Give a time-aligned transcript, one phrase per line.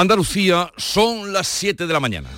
[0.00, 2.28] Andalucía son las 7 de la mañana.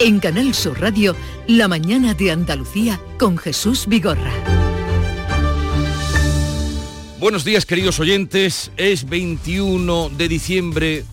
[0.00, 1.14] En Canal Sur Radio,
[1.46, 4.32] La mañana de Andalucía con Jesús Vigorra.
[7.20, 11.04] Buenos días queridos oyentes, es 21 de diciembre,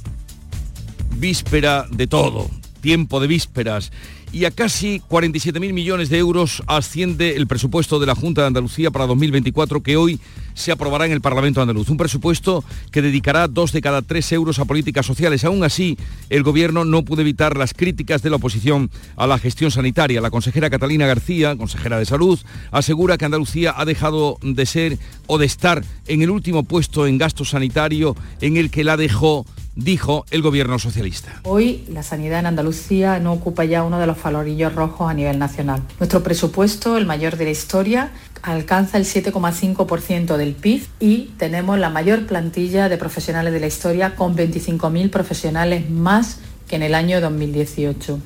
[1.17, 2.49] víspera de todo,
[2.81, 3.91] tiempo de vísperas
[4.31, 8.91] y a casi 47.000 millones de euros asciende el presupuesto de la Junta de Andalucía
[8.91, 10.19] para 2024 que hoy
[10.53, 11.89] se aprobará en el Parlamento andaluz.
[11.89, 15.45] Un presupuesto que dedicará dos de cada tres euros a políticas sociales.
[15.45, 15.97] Aún así,
[16.29, 20.21] el Gobierno no pudo evitar las críticas de la oposición a la gestión sanitaria.
[20.21, 22.39] La consejera Catalina García, consejera de Salud,
[22.71, 27.17] asegura que Andalucía ha dejado de ser o de estar en el último puesto en
[27.17, 29.45] gasto sanitario en el que la dejó
[29.79, 31.41] dijo el gobierno socialista.
[31.43, 35.39] Hoy la sanidad en Andalucía no ocupa ya uno de los falorillos rojos a nivel
[35.39, 35.81] nacional.
[35.99, 38.11] Nuestro presupuesto, el mayor de la historia,
[38.41, 44.15] alcanza el 7,5% del PIB y tenemos la mayor plantilla de profesionales de la historia
[44.15, 48.19] con 25.000 profesionales más que en el año 2018.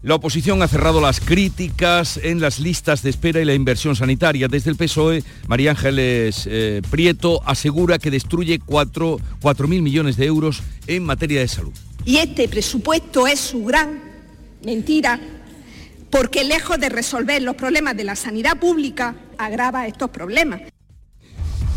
[0.00, 4.46] La oposición ha cerrado las críticas en las listas de espera y la inversión sanitaria.
[4.46, 11.02] Desde el PSOE, María Ángeles eh, Prieto asegura que destruye 4.000 millones de euros en
[11.02, 11.72] materia de salud.
[12.04, 14.00] Y este presupuesto es su gran
[14.64, 15.18] mentira,
[16.10, 20.60] porque lejos de resolver los problemas de la sanidad pública, agrava estos problemas.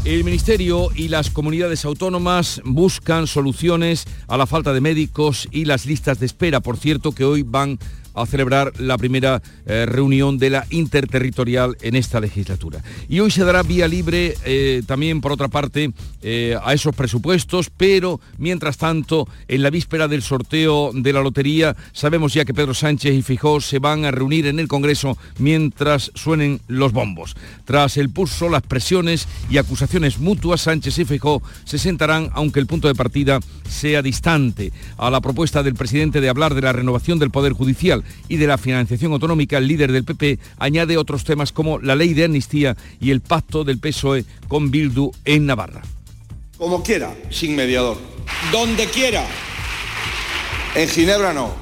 [0.04, 5.86] El Ministerio y las comunidades autónomas buscan soluciones a la falta de médicos y las
[5.86, 6.60] listas de espera.
[6.60, 7.78] Por cierto, que hoy van
[8.14, 12.84] a celebrar la primera eh, reunión de la interterritorial en esta legislatura.
[13.10, 17.70] Y hoy se dará vía libre eh, también, por otra parte, eh, a esos presupuestos,
[17.76, 22.74] pero mientras tanto, en la víspera del sorteo de la lotería, sabemos ya que Pedro
[22.74, 27.36] Sánchez y Fijó se van a reunir en el Congreso mientras suenen los bombos.
[27.66, 32.68] Tras el pulso, las presiones y acusaciones mutuas, Sánchez y Fijó se sentarán, aunque el
[32.68, 37.20] punto de partida sea distante, a la propuesta del presidente de hablar de la renovación
[37.20, 41.52] del Poder Judicial y de la financiación autonómica, el líder del PP añade otros temas
[41.52, 45.82] como la ley de amnistía y el pacto del PSOE con Bildu en Navarra.
[46.58, 47.98] Como quiera, sin mediador.
[48.52, 49.26] Donde quiera.
[50.76, 51.54] En Ginebra no,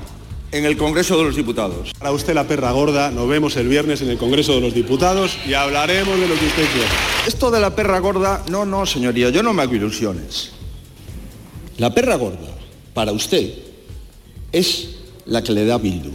[0.52, 1.94] en el Congreso de los Diputados.
[1.98, 5.38] Para usted la perra gorda, nos vemos el viernes en el Congreso de los Diputados
[5.48, 6.90] y hablaremos de lo que usted quiera.
[7.28, 10.52] Esto de la perra gorda, no, no, señoría, yo no me hago ilusiones.
[11.78, 12.58] La perra gorda,
[12.94, 13.54] para usted,
[14.52, 14.90] es
[15.26, 16.12] la que le da Bildu.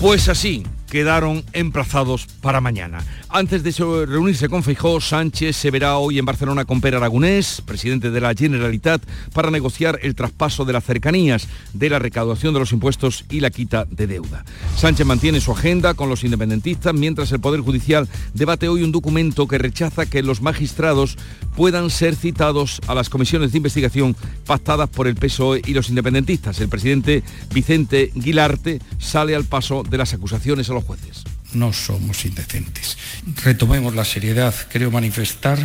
[0.00, 2.98] Pues así quedaron emplazados para mañana.
[3.28, 8.10] Antes de reunirse con Feijó, Sánchez se verá hoy en Barcelona con Per Aragonés, presidente
[8.10, 9.02] de la Generalitat,
[9.34, 13.50] para negociar el traspaso de las cercanías, de la recaudación de los impuestos y la
[13.50, 14.44] quita de deuda.
[14.76, 19.48] Sánchez mantiene su agenda con los independentistas, mientras el Poder Judicial debate hoy un documento
[19.48, 21.18] que rechaza que los magistrados
[21.56, 24.16] puedan ser citados a las comisiones de investigación
[24.46, 26.60] pactadas por el PSOE y los independentistas.
[26.60, 32.24] El presidente Vicente Guilarte sale al paso de las acusaciones a los jueces no somos
[32.24, 32.96] indecentes.
[33.44, 34.54] Retomemos la seriedad.
[34.70, 35.58] Creo manifestar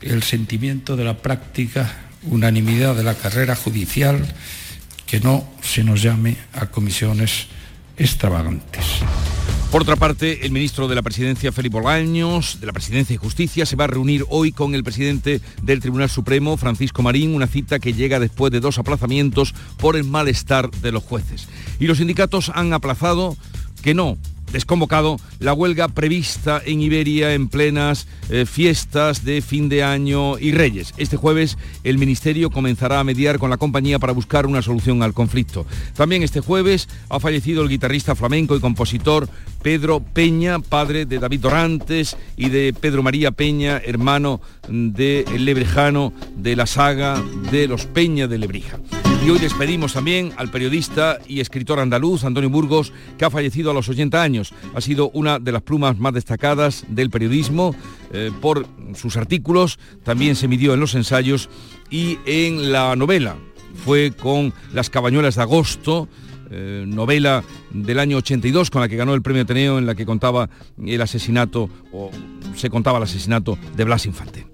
[0.00, 4.26] el sentimiento de la práctica unanimidad de la carrera judicial,
[5.06, 7.46] que no se nos llame a comisiones
[7.96, 8.84] extravagantes.
[9.70, 13.66] Por otra parte, el ministro de la Presidencia, Felipe Bolaños, de la Presidencia y Justicia,
[13.66, 17.78] se va a reunir hoy con el presidente del Tribunal Supremo, Francisco Marín, una cita
[17.78, 21.48] que llega después de dos aplazamientos por el malestar de los jueces.
[21.80, 23.36] Y los sindicatos han aplazado
[23.82, 24.18] que no
[24.56, 30.52] desconvocado la huelga prevista en Iberia en plenas eh, fiestas de fin de año y
[30.52, 30.94] Reyes.
[30.96, 35.12] Este jueves el Ministerio comenzará a mediar con la compañía para buscar una solución al
[35.12, 35.66] conflicto.
[35.94, 39.28] También este jueves ha fallecido el guitarrista flamenco y compositor
[39.66, 46.54] Pedro Peña, padre de David Dorantes y de Pedro María Peña, hermano de Lebrejano de
[46.54, 48.78] la saga de los Peña de Lebrija.
[49.24, 53.74] Y hoy despedimos también al periodista y escritor andaluz Antonio Burgos, que ha fallecido a
[53.74, 54.54] los 80 años.
[54.72, 57.74] Ha sido una de las plumas más destacadas del periodismo
[58.12, 61.50] eh, por sus artículos, también se midió en los ensayos
[61.90, 63.34] y en la novela.
[63.84, 66.08] Fue con Las Cabañuelas de Agosto,
[66.50, 70.06] eh, novela del año 82 con la que ganó el premio Ateneo en la que
[70.06, 70.48] contaba
[70.84, 72.10] el asesinato o
[72.54, 74.46] se contaba el asesinato de Blas Infante.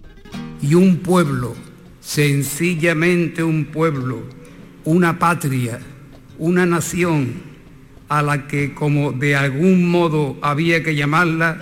[0.60, 1.54] Y un pueblo,
[2.00, 4.22] sencillamente un pueblo,
[4.84, 5.80] una patria,
[6.38, 7.34] una nación
[8.08, 11.58] a la que como de algún modo había que llamarla,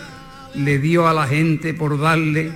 [0.54, 2.50] le dio a la gente por darle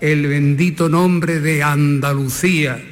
[0.00, 2.82] el bendito nombre de Andalucía.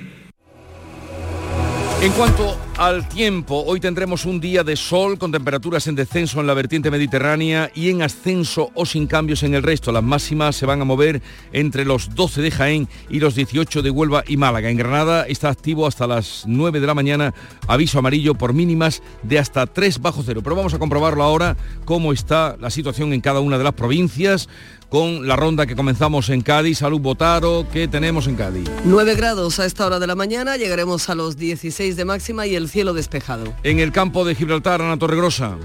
[2.03, 3.63] En cuanto al tiempo.
[3.67, 7.91] Hoy tendremos un día de sol con temperaturas en descenso en la vertiente mediterránea y
[7.91, 9.93] en ascenso o sin cambios en el resto.
[9.93, 11.21] Las máximas se van a mover
[11.53, 14.71] entre los 12 de Jaén y los 18 de Huelva y Málaga.
[14.71, 17.35] En Granada está activo hasta las 9 de la mañana
[17.69, 20.41] aviso amarillo por mínimas de hasta 3 bajo cero.
[20.43, 24.49] Pero vamos a comprobarlo ahora cómo está la situación en cada una de las provincias
[24.91, 26.79] con la ronda que comenzamos en Cádiz.
[26.79, 28.69] Salud Botaro, ¿qué tenemos en Cádiz?
[28.85, 32.57] 9 grados a esta hora de la mañana, llegaremos a los 16 de máxima y
[32.57, 33.55] el cielo despejado.
[33.63, 35.57] En el campo de Gibraltar, Ana Torregrosa.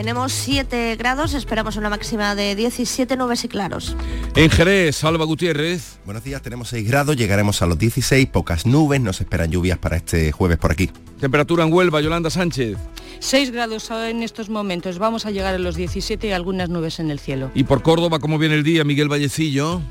[0.00, 3.94] Tenemos 7 grados, esperamos una máxima de 17 nubes y claros.
[4.34, 5.98] En Jerez, Salva Gutiérrez.
[6.06, 9.98] Buenos días, tenemos 6 grados, llegaremos a los 16, pocas nubes, nos esperan lluvias para
[9.98, 10.90] este jueves por aquí.
[11.20, 12.78] Temperatura en Huelva, Yolanda Sánchez.
[13.18, 17.10] 6 grados en estos momentos, vamos a llegar a los 17 y algunas nubes en
[17.10, 17.50] el cielo.
[17.54, 19.82] Y por Córdoba, ¿cómo viene el día, Miguel Vallecillo?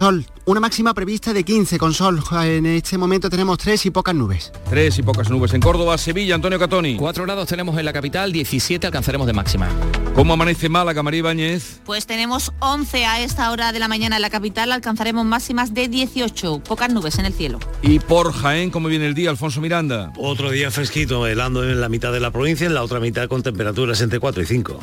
[0.00, 2.22] Sol, una máxima prevista de 15 con sol.
[2.42, 4.52] En este momento tenemos 3 y pocas nubes.
[4.68, 6.96] 3 y pocas nubes en Córdoba, Sevilla, Antonio Catoni.
[6.96, 9.68] 4 grados tenemos en la capital, 17 alcanzaremos de máxima.
[10.14, 11.80] ¿Cómo amanece Málaga, María Ibáñez?
[11.86, 15.88] Pues tenemos 11 a esta hora de la mañana en la capital, alcanzaremos máximas de
[15.88, 17.58] 18, pocas nubes en el cielo.
[17.80, 20.12] Y por Jaén, ¿cómo viene el día, Alfonso Miranda?
[20.18, 23.42] Otro día fresquito, helando en la mitad de la provincia, en la otra mitad con
[23.42, 24.80] temperaturas entre 4 y 5.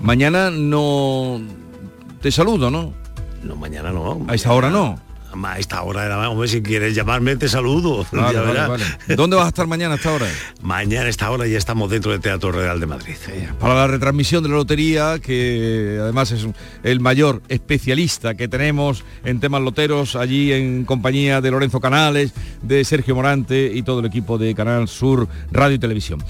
[0.00, 1.40] Mañana no...
[2.22, 3.05] Te saludo, ¿no?
[3.42, 4.24] No, mañana no.
[4.28, 4.98] A esta hora no.
[5.44, 8.06] A esta hora era, hombre, si quieres llamarme te saludo.
[9.16, 10.26] ¿Dónde vas a estar mañana a esta hora?
[10.62, 13.14] mañana a esta hora ya estamos dentro del Teatro Real de Madrid.
[13.60, 16.46] Para la retransmisión de la lotería, que además es
[16.82, 22.84] el mayor especialista que tenemos en temas loteros, allí en compañía de Lorenzo Canales, de
[22.84, 26.22] Sergio Morante y todo el equipo de Canal Sur Radio y Televisión.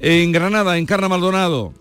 [0.00, 1.72] En Granada, en Carna Maldonado.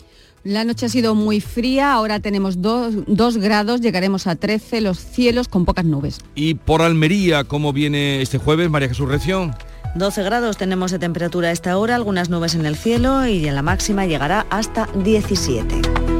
[0.44, 5.48] La noche ha sido muy fría, ahora tenemos 2 grados, llegaremos a 13, los cielos
[5.48, 6.19] con pocas nubes.
[6.36, 9.54] ¿Y por Almería cómo viene este jueves, María Jesús Reción?
[9.95, 13.56] 12 grados tenemos de temperatura a esta hora, algunas nubes en el cielo y en
[13.56, 16.17] la máxima llegará hasta 17.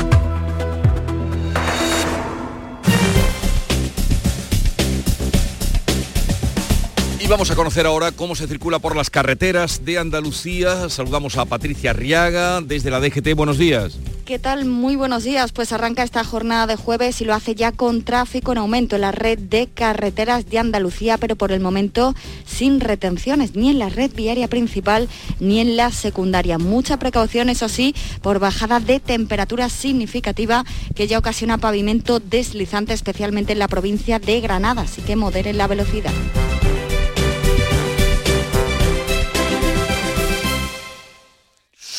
[7.29, 10.88] Vamos a conocer ahora cómo se circula por las carreteras de Andalucía.
[10.88, 13.35] Saludamos a Patricia Arriaga desde la DGT.
[13.35, 13.97] Buenos días.
[14.24, 14.63] ¿Qué tal?
[14.63, 15.51] Muy buenos días.
[15.51, 19.01] Pues arranca esta jornada de jueves y lo hace ya con tráfico en aumento en
[19.01, 22.15] la red de carreteras de Andalucía, pero por el momento
[22.45, 25.09] sin retenciones, ni en la red viaria principal
[25.41, 26.57] ni en la secundaria.
[26.57, 30.63] Mucha precaución, eso sí, por bajada de temperatura significativa
[30.95, 35.68] que ya ocasiona pavimento deslizante, especialmente en la provincia de Granada, así que moderen la
[35.68, 36.13] velocidad.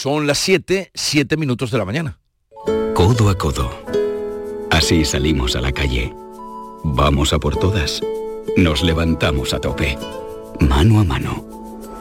[0.00, 2.20] Son las 7, 7 minutos de la mañana.
[2.94, 3.76] Codo a codo.
[4.70, 6.14] Así salimos a la calle.
[6.84, 8.00] Vamos a por todas.
[8.56, 9.98] Nos levantamos a tope.
[10.60, 11.44] Mano a mano.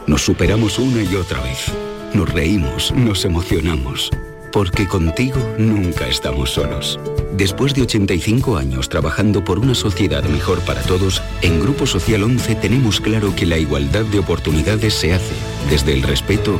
[0.05, 1.73] Nos superamos una y otra vez.
[2.13, 4.11] Nos reímos, nos emocionamos.
[4.53, 6.99] Porque contigo nunca estamos solos.
[7.33, 12.55] Después de 85 años trabajando por una sociedad mejor para todos, en Grupo Social 11
[12.57, 15.33] tenemos claro que la igualdad de oportunidades se hace
[15.71, 16.59] desde el respeto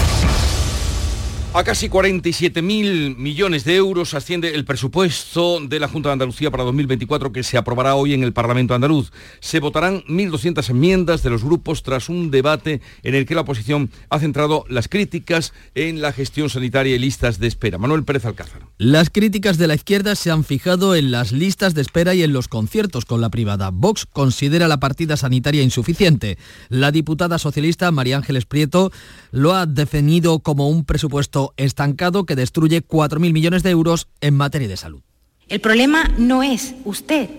[1.53, 6.63] A casi 47.000 millones de euros asciende el presupuesto de la Junta de Andalucía para
[6.63, 9.11] 2024 que se aprobará hoy en el Parlamento andaluz.
[9.41, 13.91] Se votarán 1.200 enmiendas de los grupos tras un debate en el que la oposición
[14.09, 17.77] ha centrado las críticas en la gestión sanitaria y listas de espera.
[17.77, 18.61] Manuel Pérez Alcázar.
[18.77, 22.31] Las críticas de la izquierda se han fijado en las listas de espera y en
[22.31, 23.71] los conciertos con la privada.
[23.71, 26.37] Vox considera la partida sanitaria insuficiente.
[26.69, 28.93] La diputada socialista María Ángeles Prieto
[29.31, 34.67] lo ha definido como un presupuesto estancado que destruye 4.000 millones de euros en materia
[34.67, 35.01] de salud.
[35.47, 37.29] El problema no es usted,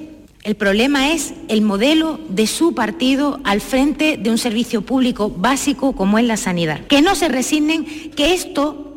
[0.43, 5.93] el problema es el modelo de su partido al frente de un servicio público básico
[5.93, 6.85] como es la sanidad.
[6.87, 8.89] Que no se resignen que esto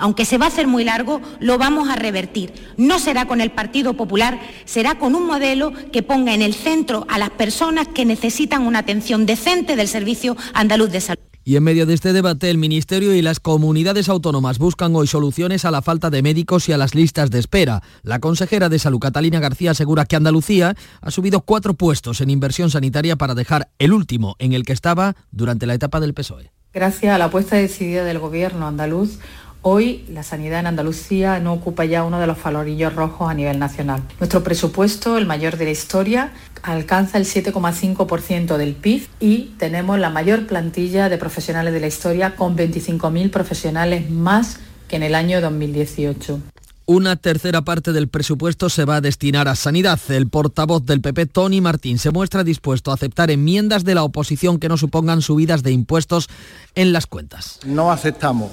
[0.00, 2.54] aunque se va a hacer muy largo, lo vamos a revertir.
[2.78, 7.06] No será con el Partido Popular, será con un modelo que ponga en el centro
[7.08, 11.19] a las personas que necesitan una atención decente del Servicio Andaluz de Salud
[11.50, 15.64] Y en medio de este debate, el Ministerio y las comunidades autónomas buscan hoy soluciones
[15.64, 17.82] a la falta de médicos y a las listas de espera.
[18.04, 22.70] La consejera de Salud, Catalina García, asegura que Andalucía ha subido cuatro puestos en inversión
[22.70, 26.52] sanitaria para dejar el último en el que estaba durante la etapa del PSOE.
[26.72, 29.18] Gracias a la apuesta decidida del gobierno andaluz,
[29.62, 33.58] Hoy la sanidad en Andalucía no ocupa ya uno de los falorillos rojos a nivel
[33.58, 34.02] nacional.
[34.18, 40.10] Nuestro presupuesto, el mayor de la historia, alcanza el 7,5% del PIB y tenemos la
[40.10, 45.40] mayor plantilla de profesionales de la historia con 25.000 profesionales más que en el año
[45.40, 46.40] 2018.
[46.86, 50.00] Una tercera parte del presupuesto se va a destinar a sanidad.
[50.08, 54.58] El portavoz del PP, Tony Martín, se muestra dispuesto a aceptar enmiendas de la oposición
[54.58, 56.28] que no supongan subidas de impuestos
[56.74, 57.60] en las cuentas.
[57.64, 58.50] No aceptamos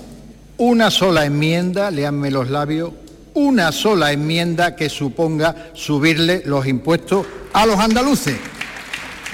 [0.57, 2.91] una sola enmienda, leanme los labios,
[3.38, 8.36] una sola enmienda que suponga subirle los impuestos a los andaluces.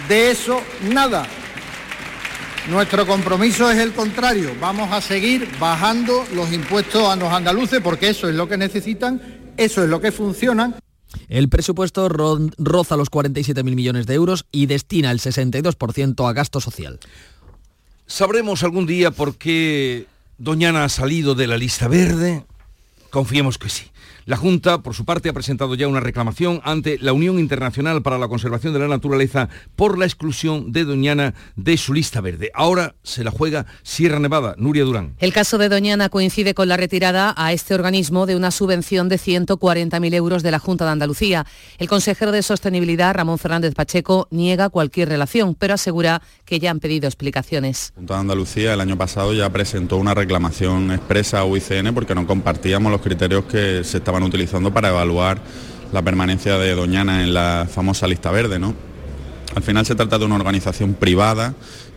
[0.10, 1.26] De eso nada.
[2.70, 4.52] Nuestro compromiso es el contrario.
[4.60, 9.22] Vamos a seguir bajando los impuestos a los andaluces porque eso es lo que necesitan,
[9.56, 10.76] eso es lo que funciona.
[11.30, 17.00] El presupuesto roza los 47.000 millones de euros y destina el 62% a gasto social.
[18.06, 20.08] Sabremos algún día por qué
[20.38, 22.44] Doñana ha salido de la lista verde.
[23.14, 23.93] Confiemos que sí.
[24.26, 28.18] La Junta, por su parte, ha presentado ya una reclamación ante la Unión Internacional para
[28.18, 32.50] la Conservación de la Naturaleza por la exclusión de Doñana de su lista verde.
[32.54, 34.56] Ahora se la juega Sierra Nevada.
[34.58, 35.16] Nuria Durán.
[35.20, 39.18] El caso de Doñana coincide con la retirada a este organismo de una subvención de
[39.18, 41.46] 140.000 euros de la Junta de Andalucía.
[41.78, 46.80] El consejero de Sostenibilidad, Ramón Fernández Pacheco, niega cualquier relación, pero asegura que ya han
[46.80, 47.92] pedido explicaciones.
[47.96, 52.16] La Junta de Andalucía el año pasado ya presentó una reclamación expresa a UICN porque
[52.16, 55.42] no compartíamos los criterios que se estaban van utilizando para evaluar
[55.92, 58.60] la permanencia de Doñana en la famosa lista verde.
[58.60, 58.74] ¿no?
[59.56, 61.54] Al final se trata de una organización privada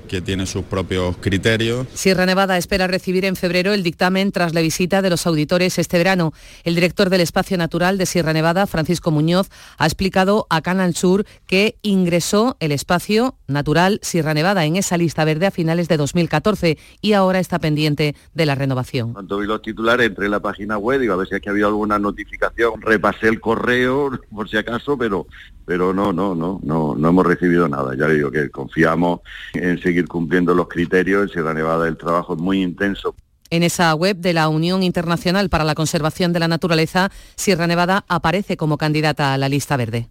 [0.06, 1.86] que tiene sus propios criterios.
[1.94, 5.98] Sierra Nevada espera recibir en febrero el dictamen tras la visita de los auditores este
[5.98, 6.32] verano.
[6.64, 9.48] El director del Espacio Natural de Sierra Nevada, Francisco Muñoz,
[9.78, 15.24] ha explicado a Canal Sur que ingresó el espacio natural Sierra Nevada en esa lista
[15.24, 19.12] verde a finales de 2014 y ahora está pendiente de la renovación.
[19.12, 21.66] Cuando vi los titulares entré en la página web, digo a ver si aquí había
[21.66, 25.26] alguna notificación, repasé el correo por si acaso, pero
[25.66, 27.96] pero no, no, no, no, no hemos recibido nada.
[27.96, 29.20] Ya digo que confiamos
[29.52, 31.22] en seguir cumpliendo los criterios.
[31.22, 33.14] En Sierra Nevada el trabajo es muy intenso.
[33.48, 38.04] En esa web de la Unión Internacional para la Conservación de la Naturaleza, Sierra Nevada
[38.08, 40.08] aparece como candidata a la lista verde.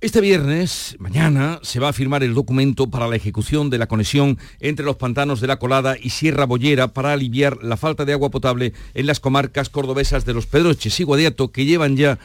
[0.00, 4.38] Este viernes, mañana, se va a firmar el documento para la ejecución de la conexión
[4.60, 8.30] entre los pantanos de la Colada y Sierra Bollera para aliviar la falta de agua
[8.30, 12.20] potable en las comarcas cordobesas de los Pedroches y Guadiato, que llevan ya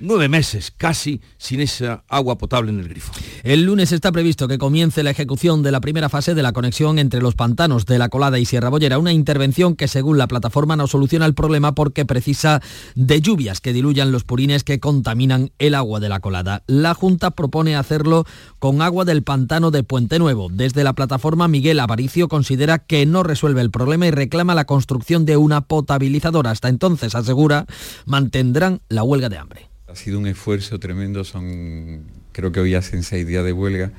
[0.00, 3.12] nueve meses casi sin esa agua potable en el grifo.
[3.42, 6.98] El lunes está previsto que comience la ejecución de la primera fase de la conexión
[6.98, 10.76] entre los pantanos de la Colada y Sierra Bollera, una intervención que según la plataforma
[10.76, 12.60] no soluciona el problema porque precisa
[12.94, 16.62] de lluvias que diluyan los purines que contaminan el agua de la Colada.
[16.66, 18.24] La Junta propone hacerlo
[18.58, 20.48] con agua del pantano de Puente Nuevo.
[20.50, 25.24] Desde la plataforma Miguel Avaricio considera que no resuelve el problema y reclama la construcción
[25.24, 26.50] de una potabilizadora.
[26.50, 27.66] Hasta entonces, asegura,
[28.06, 29.73] mantendrán la huelga de hambre.
[29.94, 33.92] Ha sido un esfuerzo tremendo, son creo que hoy hacen seis días de huelga,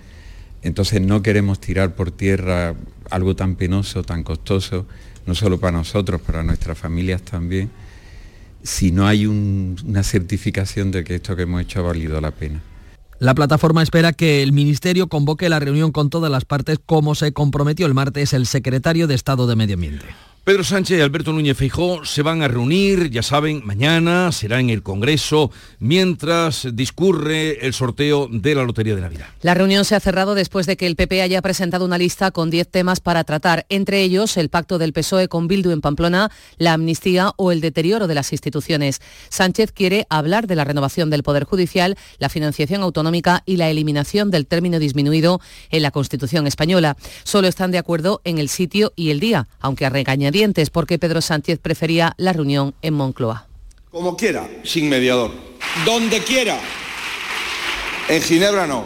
[0.61, 2.75] entonces no queremos tirar por tierra
[3.09, 4.85] algo tan penoso, tan costoso,
[5.25, 7.69] no solo para nosotros, para nuestras familias también,
[8.61, 12.61] si no hay una certificación de que esto que hemos hecho ha valido la pena.
[13.19, 17.31] La plataforma espera que el Ministerio convoque la reunión con todas las partes como se
[17.31, 20.07] comprometió el martes el secretario de Estado de Medio Ambiente.
[20.45, 24.69] Pedro Sánchez y Alberto Núñez Feijó se van a reunir, ya saben, mañana será en
[24.69, 25.49] el Congreso,
[25.79, 29.25] mientras discurre el sorteo de la Lotería de Navidad.
[29.41, 32.51] La reunión se ha cerrado después de que el PP haya presentado una lista con
[32.51, 36.73] 10 temas para tratar, entre ellos el pacto del PSOE con Bildu en Pamplona, la
[36.73, 39.01] amnistía o el deterioro de las instituciones.
[39.29, 44.29] Sánchez quiere hablar de la renovación del Poder Judicial, la financiación autonómica y la eliminación
[44.29, 46.97] del término disminuido en la Constitución española.
[47.23, 49.89] Solo están de acuerdo en el sitio y el día, aunque a
[50.71, 53.47] porque Pedro Sánchez prefería la reunión en Moncloa.
[53.89, 55.31] Como quiera, sin mediador.
[55.85, 56.59] Donde quiera.
[58.09, 58.83] En Ginebra no.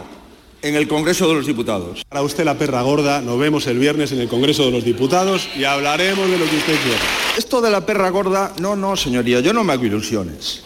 [0.62, 2.04] En el Congreso de los Diputados.
[2.08, 5.48] Para usted la perra gorda, nos vemos el viernes en el Congreso de los Diputados
[5.56, 7.00] y hablaremos de lo que usted quiera.
[7.36, 10.62] Esto de la perra gorda, no, no, señoría, yo no me hago ilusiones.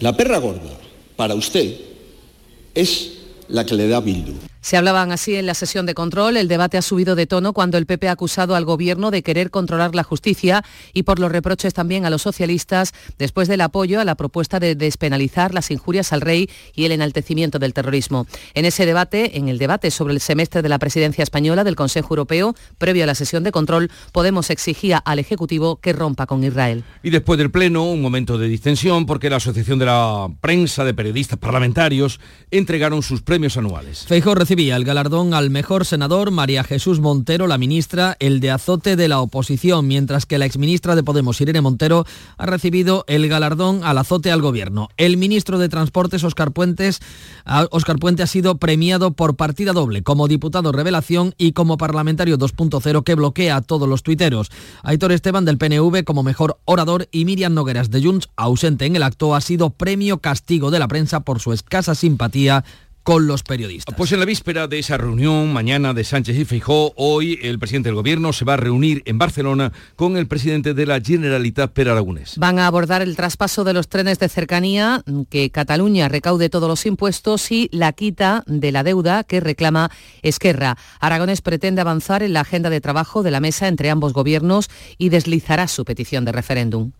[0.00, 0.76] La perra gorda,
[1.14, 1.76] para usted,
[2.74, 3.12] es
[3.48, 4.51] la que le da Bildu.
[4.62, 6.36] Se hablaban así en la sesión de control.
[6.36, 9.50] El debate ha subido de tono cuando el PP ha acusado al Gobierno de querer
[9.50, 14.04] controlar la justicia y por los reproches también a los socialistas después del apoyo a
[14.04, 18.28] la propuesta de despenalizar las injurias al rey y el enaltecimiento del terrorismo.
[18.54, 22.14] En ese debate, en el debate sobre el semestre de la presidencia española del Consejo
[22.14, 26.84] Europeo, previo a la sesión de control, Podemos exigía al Ejecutivo que rompa con Israel.
[27.02, 30.94] Y después del Pleno, un momento de distensión porque la Asociación de la Prensa de
[30.94, 32.20] Periodistas Parlamentarios
[32.52, 34.06] entregaron sus premios anuales
[34.52, 39.08] recibía el galardón al mejor senador María Jesús Montero, la ministra, el de azote de
[39.08, 42.04] la oposición, mientras que la exministra de Podemos, Irene Montero,
[42.36, 44.90] ha recibido el galardón al azote al gobierno.
[44.98, 47.00] El ministro de Transportes, Óscar Puentes,
[47.70, 53.04] Óscar Puente ha sido premiado por partida doble, como diputado revelación y como parlamentario 2.0
[53.04, 54.50] que bloquea a todos los tuiteros.
[54.82, 59.02] Aitor Esteban del PNV como mejor orador y Miriam Nogueras de Junts, ausente en el
[59.02, 62.66] acto, ha sido premio castigo de la prensa por su escasa simpatía
[63.02, 63.94] con los periodistas.
[63.96, 67.88] Pues en la víspera de esa reunión, mañana de Sánchez y Feijó, hoy el presidente
[67.88, 71.88] del Gobierno se va a reunir en Barcelona con el presidente de la Generalitat, Per
[71.88, 72.34] Aragonés.
[72.38, 76.86] Van a abordar el traspaso de los trenes de cercanía, que Cataluña recaude todos los
[76.86, 79.90] impuestos y la quita de la deuda que reclama
[80.22, 80.76] Esquerra.
[81.00, 85.08] Aragonés pretende avanzar en la agenda de trabajo de la mesa entre ambos gobiernos y
[85.08, 86.92] deslizará su petición de referéndum.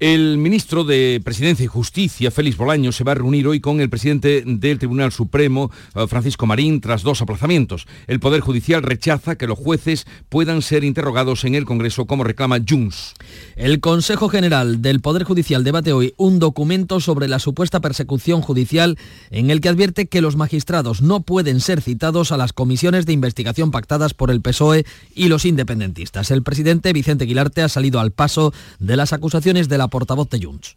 [0.00, 3.90] El ministro de Presidencia y Justicia, Félix Bolaño, se va a reunir hoy con el
[3.90, 7.86] presidente del Tribunal Supremo, eh, Francisco Marín, tras dos aplazamientos.
[8.06, 12.60] El Poder Judicial rechaza que los jueces puedan ser interrogados en el Congreso como reclama
[12.66, 13.12] Junts.
[13.56, 18.96] El Consejo General del Poder Judicial debate hoy un documento sobre la supuesta persecución judicial
[19.30, 23.12] en el que advierte que los magistrados no pueden ser citados a las comisiones de
[23.12, 26.30] investigación pactadas por el PSOE y los independentistas.
[26.30, 30.40] El presidente Vicente Aguilarte ha salido al paso de las acusaciones de la portavoz de
[30.42, 30.76] Junts.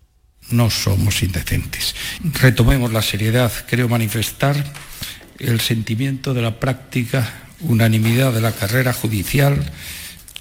[0.51, 1.95] No somos indecentes.
[2.41, 3.51] Retomemos la seriedad.
[3.67, 4.55] Creo manifestar
[5.39, 9.71] el sentimiento de la práctica unanimidad de la carrera judicial,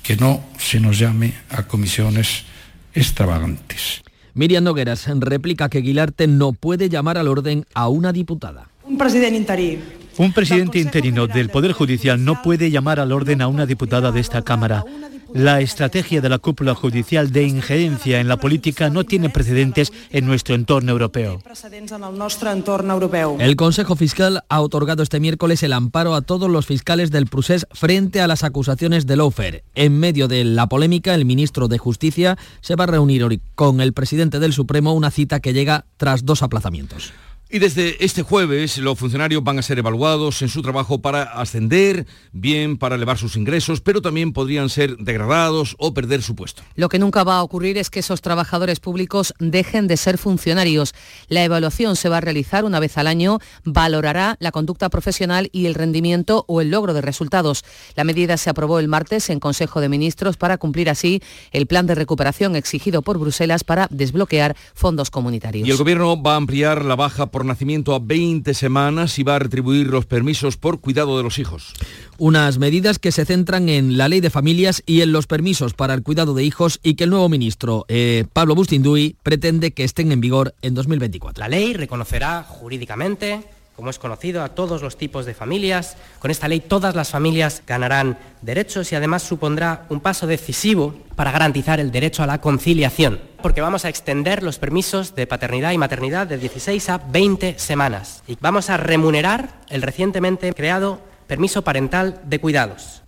[0.03, 2.45] que no se nos llame a comisiones
[2.95, 4.03] extravagantes.
[4.35, 8.71] Miriam Nogueras replica que Aguilarte no puede llamar al orden a una diputada.
[8.85, 9.83] Un presidente interino.
[10.19, 14.21] Un presidente interino del Poder Judicial no puede llamar al orden a una diputada de
[14.21, 14.85] esta Cámara.
[15.35, 20.27] La estrategia de la cúpula judicial de injerencia en la política no tiene precedentes en
[20.27, 21.41] nuestro entorno europeo.
[23.39, 27.67] El Consejo Fiscal ha otorgado este miércoles el amparo a todos los fiscales del Prusés
[27.73, 29.65] frente a las acusaciones de Lawfare.
[29.75, 33.93] En medio de la polémica, el ministro de Justicia se va a reunir con el
[33.93, 37.13] presidente del Supremo, una cita que llega tras dos aplazamientos.
[37.55, 42.07] Y desde este jueves los funcionarios van a ser evaluados en su trabajo para ascender,
[42.33, 46.63] bien para elevar sus ingresos, pero también podrían ser degradados o perder su puesto.
[46.77, 50.95] Lo que nunca va a ocurrir es que esos trabajadores públicos dejen de ser funcionarios.
[51.29, 55.67] La evaluación se va a realizar una vez al año, valorará la conducta profesional y
[55.67, 57.67] el rendimiento o el logro de resultados.
[57.97, 61.87] La medida se aprobó el martes en Consejo de Ministros para cumplir así el plan
[61.87, 65.69] de recuperación exigido por Bruselas para desbloquear fondos comunitarios.
[65.69, 69.37] Y el Gobierno va a ampliar la baja por nacimiento a 20 semanas y va
[69.37, 71.75] a retribuir los permisos por cuidado de los hijos.
[72.19, 75.95] Unas medidas que se centran en la ley de familias y en los permisos para
[75.95, 80.13] el cuidado de hijos y que el nuevo ministro, eh, Pablo Bustinduy, pretende que estén
[80.13, 81.41] en vigor en 2024.
[81.41, 83.41] La ley reconocerá jurídicamente
[83.77, 85.97] como es conocido, a todos los tipos de familias.
[86.19, 91.33] Con esta ley todas las familias ganarán derechos y además supondrá un paso decisivo para
[91.33, 95.79] garantizar el derecho a la conciliación, porque vamos a extender los permisos de paternidad y
[95.79, 102.21] maternidad de 16 a 20 semanas y vamos a remunerar el recientemente creado permiso parental
[102.25, 103.02] de cuidados.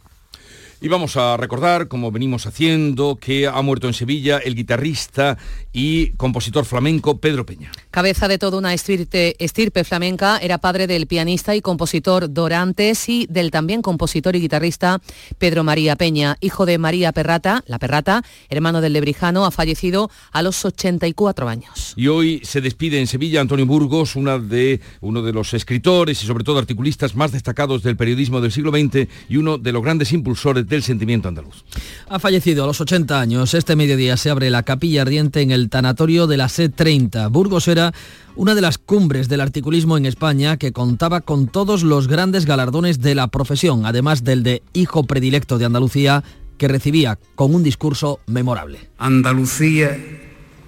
[0.85, 5.39] Y vamos a recordar, como venimos haciendo, que ha muerto en Sevilla el guitarrista
[5.73, 7.73] y compositor flamenco Pedro Peña.
[7.91, 13.27] Cabeza de toda una estirpe, estirpe, flamenca, era padre del pianista y compositor Dorantes y
[13.31, 15.01] del también compositor y guitarrista
[15.39, 20.43] Pedro María Peña, hijo de María Perrata, la Perrata, hermano del lebrijano, ha fallecido a
[20.43, 21.95] los 84 años.
[21.97, 26.27] Y hoy se despide en Sevilla Antonio Burgos, una de, uno de los escritores y
[26.27, 30.13] sobre todo articulistas más destacados del periodismo del siglo XX y uno de los grandes
[30.13, 31.65] impulsores del sentimiento andaluz.
[32.09, 33.55] Ha fallecido a los 80 años.
[33.55, 37.31] Este mediodía se abre la capilla ardiente en el tanatorio de la C30.
[37.31, 37.93] Burgos era
[38.37, 43.01] una de las cumbres del articulismo en España que contaba con todos los grandes galardones
[43.01, 46.25] de la profesión, además del de hijo predilecto de Andalucía,
[46.59, 48.79] que recibía con un discurso memorable.
[48.99, 49.97] Andalucía,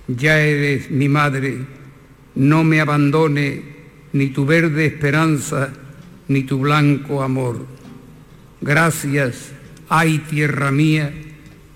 [0.08, 1.66] ya eres mi madre,
[2.34, 3.76] no me abandone
[4.12, 5.70] ni tu verde esperanza,
[6.28, 7.66] ni tu blanco amor.
[8.60, 9.52] Gracias,
[9.88, 11.12] ay tierra mía,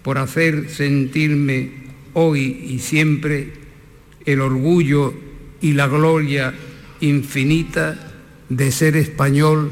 [0.03, 1.70] por hacer sentirme
[2.14, 3.53] hoy y siempre
[4.25, 5.14] el orgullo
[5.61, 6.55] y la gloria
[7.01, 8.12] infinita
[8.49, 9.70] de ser español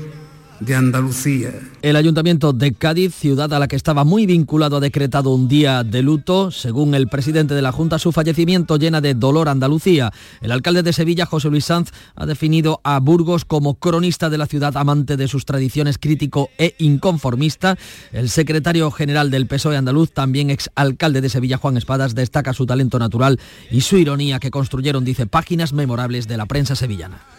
[0.61, 1.53] de Andalucía.
[1.83, 5.85] El Ayuntamiento de Cádiz, ciudad a la que estaba muy vinculado, ha decretado un día
[5.85, 6.51] de luto.
[6.51, 10.13] Según el presidente de la Junta, su fallecimiento llena de dolor Andalucía.
[10.41, 14.47] El alcalde de Sevilla, José Luis Sanz, ha definido a Burgos como cronista de la
[14.47, 17.77] ciudad, amante de sus tradiciones, crítico e inconformista.
[18.13, 22.67] El secretario general del PSOE andaluz, también ex alcalde de Sevilla, Juan Espadas, destaca su
[22.67, 23.39] talento natural
[23.71, 27.38] y su ironía que construyeron, dice, páginas memorables de la prensa sevillana.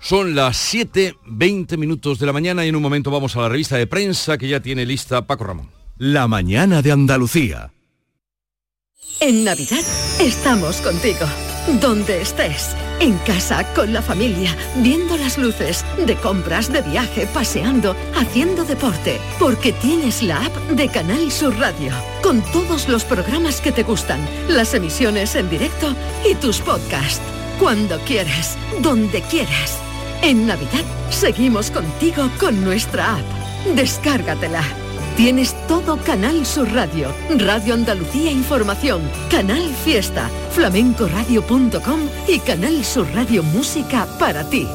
[0.00, 3.76] Son las 7.20 minutos de la mañana y en un momento vamos a la revista
[3.76, 5.70] de prensa que ya tiene lista Paco Ramón.
[5.96, 7.72] La mañana de Andalucía.
[9.20, 9.84] En Navidad
[10.20, 11.26] estamos contigo.
[11.80, 17.94] Donde estés, en casa, con la familia, viendo las luces, de compras, de viaje, paseando,
[18.16, 23.72] haciendo deporte, porque tienes la app de Canal Sur Radio, con todos los programas que
[23.72, 27.20] te gustan, las emisiones en directo y tus podcasts.
[27.58, 29.82] Cuando quieras, donde quieras.
[30.22, 33.24] En Navidad seguimos contigo con nuestra app.
[33.74, 34.62] Descárgatela.
[35.16, 43.42] Tienes todo Canal Sur Radio, Radio Andalucía Información, Canal Fiesta, flamencoradio.com y Canal Sur Radio
[43.42, 44.66] Música para ti.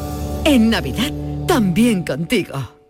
[0.44, 1.12] En Navidad,
[1.48, 2.83] también contigo.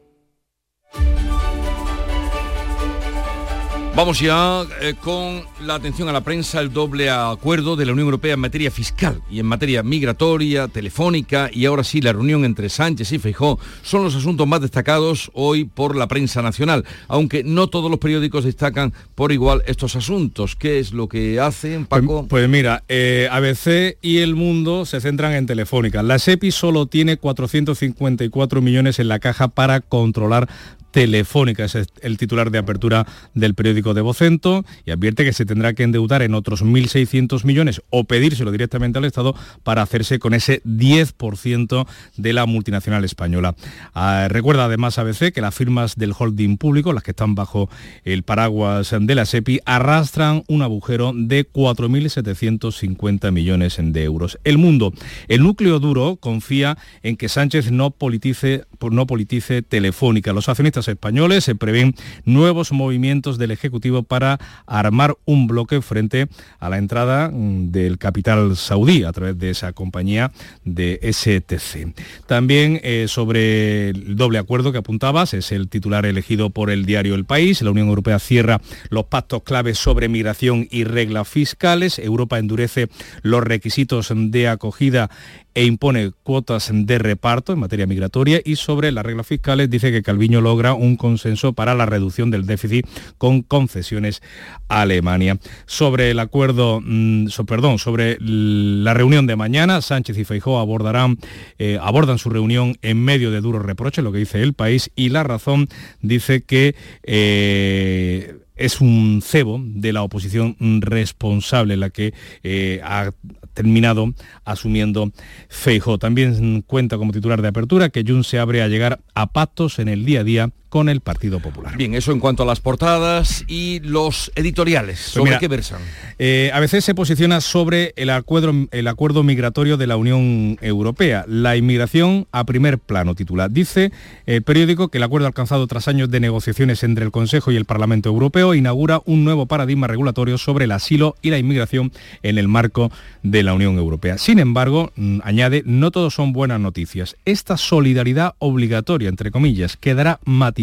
[3.95, 8.07] Vamos ya eh, con la atención a la prensa, el doble acuerdo de la Unión
[8.07, 12.69] Europea en materia fiscal y en materia migratoria, telefónica y ahora sí la reunión entre
[12.69, 17.67] Sánchez y Feijó son los asuntos más destacados hoy por la prensa nacional, aunque no
[17.67, 20.55] todos los periódicos destacan por igual estos asuntos.
[20.55, 22.21] ¿Qué es lo que hacen, Paco?
[22.21, 26.01] Pues, pues mira, eh, ABC y El Mundo se centran en Telefónica.
[26.01, 30.49] La SEPI solo tiene 454 millones en la caja para controlar
[30.93, 35.73] Telefónica, es el titular de apertura del periódico de Vocento, y advierte que se tendrá
[35.73, 40.61] que endeudar en otros 1.600 millones o pedírselo directamente al Estado para hacerse con ese
[40.63, 43.55] 10% de la multinacional española.
[43.95, 47.71] Ah, recuerda además ABC que las firmas del holding público, las que están bajo
[48.05, 54.37] el paraguas de la SEPI, arrastran un agujero de 4.750 millones de euros.
[54.43, 54.93] El mundo,
[55.27, 60.33] el núcleo duro confía en que Sánchez no politice, no politice Telefónica.
[60.33, 66.27] Los accionistas españoles se prevén nuevos movimientos del Ejecutivo para armar un bloque frente
[66.59, 70.31] a la entrada mm, del capital saudí a través de esa compañía
[70.63, 71.93] de STC.
[72.27, 77.15] También eh, sobre el doble acuerdo que apuntabas, es el titular elegido por el diario
[77.15, 77.61] El País.
[77.61, 81.99] La Unión Europea cierra los pactos claves sobre migración y reglas fiscales.
[81.99, 82.89] Europa endurece
[83.21, 85.09] los requisitos de acogida
[85.55, 90.03] e impone cuotas de reparto en materia migratoria y sobre las reglas fiscales dice que
[90.03, 92.87] Calviño logra un consenso para la reducción del déficit
[93.17, 94.21] con concesiones
[94.67, 95.37] a Alemania.
[95.65, 101.17] Sobre el acuerdo, mm, perdón, sobre la reunión de mañana, Sánchez y Feijó abordarán,
[101.59, 105.09] eh, abordan su reunión en medio de duros reproches, lo que dice el país, y
[105.09, 105.67] la razón
[106.01, 112.13] dice que eh, es un cebo de la oposición responsable la que
[112.43, 113.11] eh, ha
[113.53, 114.13] terminado
[114.45, 115.11] asumiendo
[115.49, 115.97] Feijo.
[115.97, 119.87] También cuenta como titular de apertura que Jun se abre a llegar a pactos en
[119.87, 121.77] el día a día con el Partido Popular.
[121.77, 124.97] Bien, eso en cuanto a las portadas y los editoriales.
[124.97, 125.79] Pues ¿Sobre qué versan?
[126.17, 131.25] Eh, a veces se posiciona sobre el acuerdo, el acuerdo migratorio de la Unión Europea.
[131.27, 133.49] La inmigración a primer plano, titula.
[133.49, 133.91] Dice
[134.25, 137.65] el periódico que el acuerdo alcanzado tras años de negociaciones entre el Consejo y el
[137.65, 141.91] Parlamento Europeo inaugura un nuevo paradigma regulatorio sobre el asilo y la inmigración
[142.23, 144.17] en el marco de la Unión Europea.
[144.17, 147.15] Sin embargo, mm, añade, no todos son buenas noticias.
[147.25, 150.62] Esta solidaridad obligatoria, entre comillas, quedará matizada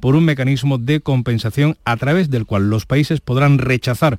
[0.00, 4.18] por un mecanismo de compensación a través del cual los países podrán rechazar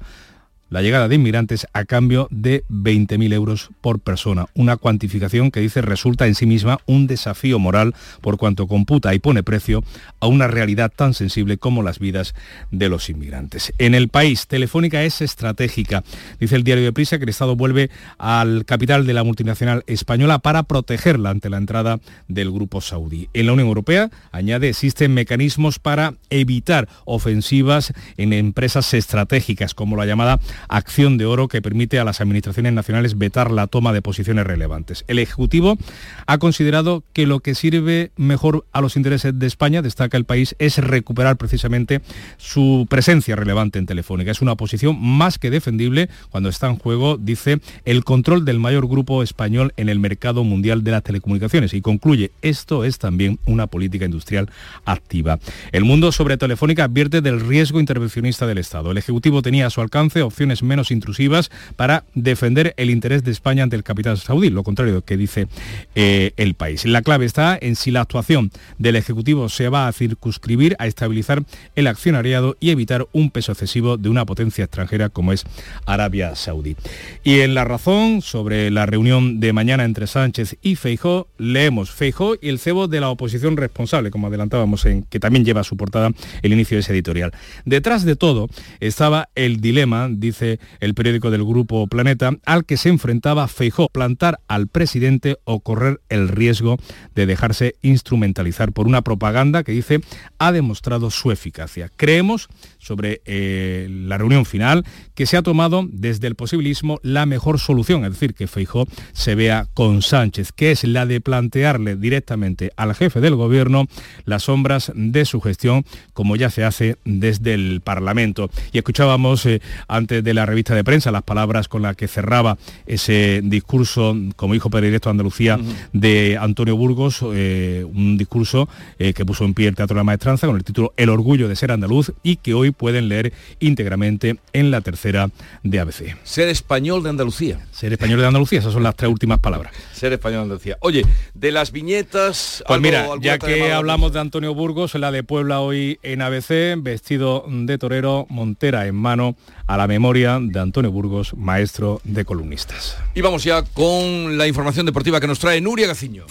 [0.69, 5.81] la llegada de inmigrantes a cambio de 20.000 euros por persona, una cuantificación que dice
[5.81, 9.83] resulta en sí misma un desafío moral por cuanto computa y pone precio
[10.19, 12.35] a una realidad tan sensible como las vidas
[12.71, 13.73] de los inmigrantes.
[13.77, 16.03] En el país, Telefónica es estratégica.
[16.39, 20.39] Dice el diario de Prisa que el Estado vuelve al capital de la multinacional española
[20.39, 23.29] para protegerla ante la entrada del grupo saudí.
[23.33, 30.05] En la Unión Europea, añade, existen mecanismos para evitar ofensivas en empresas estratégicas, como la
[30.05, 34.45] llamada acción de oro que permite a las administraciones nacionales vetar la toma de posiciones
[34.45, 35.05] relevantes.
[35.07, 35.77] El Ejecutivo
[36.25, 40.55] ha considerado que lo que sirve mejor a los intereses de España, destaca el país,
[40.59, 42.01] es recuperar precisamente
[42.37, 44.31] su presencia relevante en Telefónica.
[44.31, 48.87] Es una posición más que defendible cuando está en juego, dice, el control del mayor
[48.87, 51.73] grupo español en el mercado mundial de las telecomunicaciones.
[51.73, 54.49] Y concluye, esto es también una política industrial
[54.85, 55.39] activa.
[55.71, 58.91] El mundo sobre Telefónica advierte del riesgo intervencionista del Estado.
[58.91, 63.63] El Ejecutivo tenía a su alcance opciones menos intrusivas para defender el interés de España
[63.63, 65.47] ante el capital saudí, lo contrario que dice
[65.95, 66.85] eh, el país.
[66.85, 71.43] La clave está en si la actuación del Ejecutivo se va a circunscribir a estabilizar
[71.75, 75.45] el accionariado y evitar un peso excesivo de una potencia extranjera como es
[75.85, 76.75] Arabia Saudí.
[77.23, 82.35] Y en la razón sobre la reunión de mañana entre Sánchez y Feijó, leemos Feijó
[82.41, 86.11] y el cebo de la oposición responsable, como adelantábamos en que también lleva su portada
[86.41, 87.31] el inicio de ese editorial.
[87.65, 92.89] Detrás de todo estaba el dilema, dice el periódico del grupo Planeta, al que se
[92.89, 96.77] enfrentaba Feijó, plantar al presidente o correr el riesgo
[97.15, 99.99] de dejarse instrumentalizar por una propaganda que dice
[100.39, 101.89] ha demostrado su eficacia.
[101.95, 102.47] Creemos
[102.77, 108.05] sobre eh, la reunión final que se ha tomado desde el posibilismo la mejor solución,
[108.05, 112.93] es decir, que Feijó se vea con Sánchez, que es la de plantearle directamente al
[112.95, 113.87] jefe del gobierno
[114.25, 118.49] las sombras de su gestión, como ya se hace desde el Parlamento.
[118.71, 122.57] Y escuchábamos eh, antes de la revista de prensa las palabras con las que cerraba
[122.85, 125.59] ese discurso como hijo predilecto de Andalucía
[125.93, 130.47] de Antonio Burgos, eh, un discurso que puso en pie el Teatro de la Maestranza
[130.47, 134.71] con el título El orgullo de ser andaluz y que hoy pueden leer íntegramente en
[134.71, 135.29] la tercera
[135.63, 136.17] de ABC.
[136.23, 137.59] Ser español de Andalucía.
[137.71, 139.73] Ser español de Andalucía, esas son las tres últimas palabras.
[139.93, 140.77] Ser español de Andalucía.
[140.81, 142.63] Oye, de las viñetas...
[142.67, 147.45] Pues mira, ya que hablamos de Antonio Burgos, la de Puebla hoy en ABC, vestido
[147.47, 149.35] de torero, montera en mano,
[149.67, 152.97] a la memoria de Antonio Burgos, maestro de columnistas.
[153.13, 156.25] Y vamos ya con la información deportiva que nos trae Nuria Gaciño.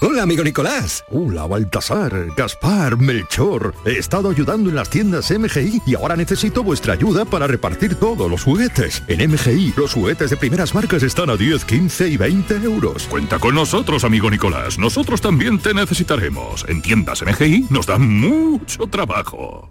[0.00, 1.04] Hola, amigo Nicolás.
[1.10, 3.74] Hola, Baltasar, Gaspar, Melchor.
[3.84, 8.30] He estado ayudando en las tiendas MGI y ahora necesito vuestra ayuda para repartir todos
[8.30, 9.02] los juguetes.
[9.08, 13.06] En MGI, los juguetes de primeras marcas están a 10, 15 y 20 euros.
[13.08, 14.78] Cuenta con nosotros, amigo Nicolás.
[14.78, 16.64] Nosotros también te necesitaremos.
[16.66, 19.70] En tiendas MGI nos dan mucho trabajo.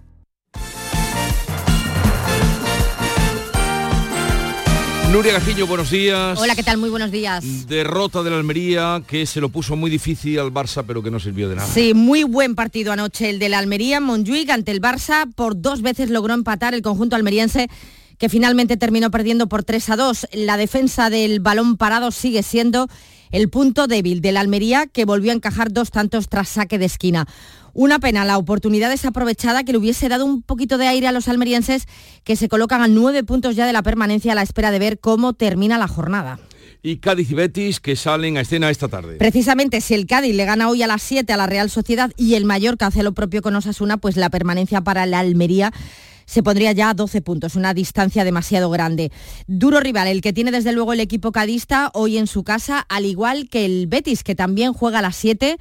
[5.14, 6.40] Nuria Gajiño, buenos días.
[6.42, 6.80] Hola, ¿qué tal?
[6.80, 7.68] Muy buenos días.
[7.68, 11.20] Derrota de la Almería que se lo puso muy difícil al Barça, pero que no
[11.20, 11.68] sirvió de nada.
[11.68, 14.00] Sí, muy buen partido anoche el de la Almería.
[14.00, 17.70] Montjuic ante el Barça por dos veces logró empatar el conjunto almeriense
[18.18, 20.28] que finalmente terminó perdiendo por 3 a 2.
[20.34, 22.88] La defensa del balón parado sigue siendo
[23.30, 26.86] el punto débil de la Almería que volvió a encajar dos tantos tras saque de
[26.86, 27.28] esquina.
[27.74, 31.28] Una pena la oportunidad desaprovechada que le hubiese dado un poquito de aire a los
[31.28, 31.88] almerienses
[32.24, 35.00] que se colocan a nueve puntos ya de la permanencia a la espera de ver
[35.00, 36.40] cómo termina la jornada
[36.84, 39.16] y Cádiz y Betis que salen a escena esta tarde.
[39.16, 42.36] Precisamente si el Cádiz le gana hoy a las 7 a la Real Sociedad y
[42.36, 45.72] el Mallorca hace lo propio con Osasuna, pues la permanencia para la Almería
[46.26, 49.12] se pondría ya a 12 puntos, una distancia demasiado grande.
[49.48, 53.06] Duro rival, el que tiene desde luego el equipo cadista hoy en su casa, al
[53.06, 55.58] igual que el Betis, que también juega a las 7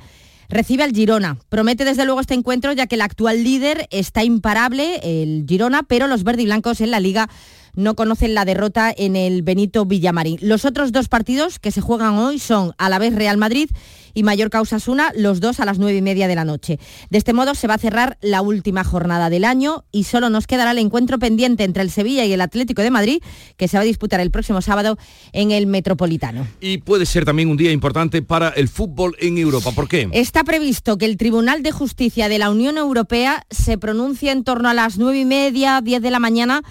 [0.53, 1.39] recibe al Girona.
[1.49, 6.07] Promete desde luego este encuentro ya que el actual líder está imparable, el Girona, pero
[6.07, 7.29] los verde y blancos en la liga
[7.75, 10.39] no conocen la derrota en el Benito Villamarín.
[10.41, 13.69] Los otros dos partidos que se juegan hoy son a la vez Real Madrid
[14.15, 16.79] y Mallorca Osasuna, los dos a las nueve y media de la noche.
[17.11, 20.47] De este modo se va a cerrar la última jornada del año y solo nos
[20.47, 23.23] quedará el encuentro pendiente entre el Sevilla y el Atlético de Madrid,
[23.57, 24.99] que se va a disputar el próximo sábado
[25.33, 26.47] en el Metropolitano.
[26.61, 29.73] Y puede ser también un día importante para el fútbol en Europa.
[29.73, 30.09] ¿Por qué?
[30.13, 34.69] Está previsto que el Tribunal de Justicia de la Unión Europea se pronuncie en torno
[34.69, 36.63] a las nueve y media, diez de la mañana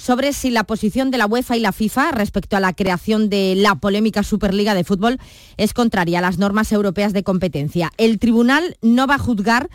[0.00, 3.54] sobre si la posición de la UEFA y la FIFA respecto a la creación de
[3.54, 5.18] la polémica Superliga de Fútbol
[5.58, 7.92] es contraria a las normas europeas de competencia.
[7.98, 9.68] El tribunal no va a juzgar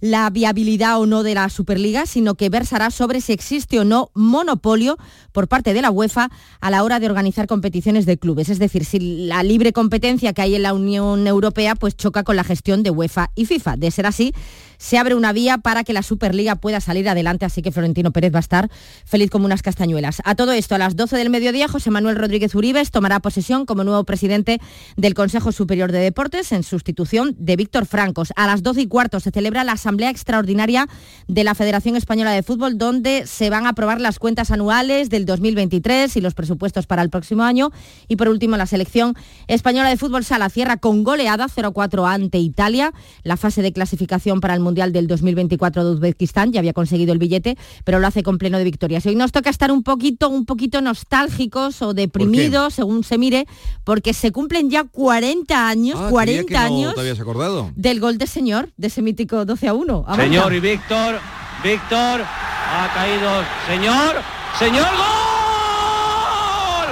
[0.00, 4.10] la viabilidad o no de la Superliga, sino que versará sobre si existe o no
[4.14, 4.98] monopolio
[5.32, 8.48] por parte de la UEFA a la hora de organizar competiciones de clubes.
[8.48, 12.36] Es decir, si la libre competencia que hay en la Unión Europea pues choca con
[12.36, 13.76] la gestión de UEFA y FIFA.
[13.76, 14.34] De ser así,
[14.80, 18.32] se abre una vía para que la Superliga pueda salir adelante, así que Florentino Pérez
[18.32, 18.70] va a estar
[19.04, 20.22] feliz como unas castañuelas.
[20.24, 23.84] A todo esto, a las 12 del mediodía, José Manuel Rodríguez Uribes tomará posesión como
[23.84, 24.58] nuevo presidente
[24.96, 28.32] del Consejo Superior de Deportes en sustitución de Víctor Francos.
[28.36, 30.88] A las 12 y cuarto se celebra la Asamblea Extraordinaria
[31.28, 35.26] de la Federación Española de Fútbol, donde se van a aprobar las cuentas anuales del
[35.26, 37.70] 2023 y los presupuestos para el próximo año.
[38.08, 39.14] Y por último, la selección
[39.46, 44.54] española de fútbol sala cierra con goleada 0-4 ante Italia, la fase de clasificación para
[44.54, 48.38] el Mundial del 2024 de Uzbekistán, ya había conseguido el billete, pero lo hace con
[48.38, 49.04] pleno de victorias.
[49.04, 53.48] Hoy nos toca estar un poquito, un poquito nostálgicos o deprimidos, según se mire,
[53.82, 57.72] porque se cumplen ya 40 años, 40 Ah, años te habías acordado?
[57.74, 60.04] del gol de señor, de ese mítico 12 a 1.
[60.06, 60.22] Avanza.
[60.22, 61.18] Señor y Víctor,
[61.64, 64.22] Víctor, ha caído, señor,
[64.56, 66.90] señor, gol,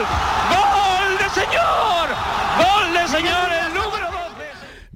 [0.50, 2.08] gol de señor,
[2.58, 4.18] gol de señor, el número 12.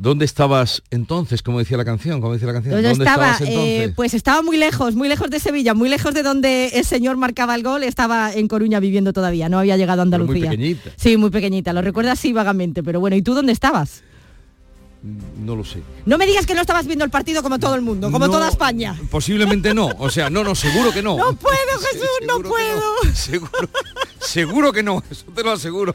[0.02, 1.44] ¿Dónde estabas entonces?
[1.44, 2.74] Como decía la canción, como decía la canción.
[2.74, 3.30] ¿Dónde estaba?
[3.30, 3.88] estabas entonces?
[3.88, 7.16] Eh, pues estaba muy lejos, muy lejos de Sevilla, muy lejos de donde el señor
[7.16, 7.84] marcaba el gol.
[7.84, 10.48] Estaba en Coruña viviendo todavía, no había llegado a Pero Andalucía.
[10.48, 10.90] muy pequeñita.
[10.96, 11.72] Sí, muy pequeñita.
[11.72, 13.14] Lo recuerdo así vagamente, pero bueno.
[13.14, 14.02] ¿Y tú dónde estabas?
[15.02, 15.82] No lo sé.
[16.06, 18.32] No me digas que no estabas viendo el partido como todo el mundo, como No,
[18.32, 18.96] toda España.
[19.10, 19.90] Posiblemente no.
[19.98, 21.16] O sea, no, no, seguro que no.
[21.16, 21.56] No puedo,
[21.92, 22.80] Jesús, no puedo.
[23.12, 23.68] Seguro,
[24.20, 25.92] seguro que no, eso te lo aseguro.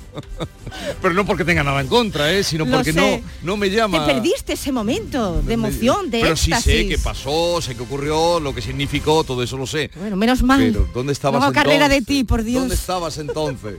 [1.02, 2.44] Pero no porque tenga nada en contra, ¿eh?
[2.44, 3.24] sino Lo porque no, sé.
[3.44, 4.06] no me llama.
[4.06, 6.74] Te perdiste ese momento de emoción, de Pero sí éxtasis.
[6.74, 9.90] sé qué pasó, sé qué ocurrió, lo que significó, todo eso lo sé.
[9.96, 10.60] Bueno, menos mal.
[10.60, 12.60] Pero ¿dónde estabas No carrera de ti, por Dios.
[12.64, 13.76] ¿Dónde estabas entonces?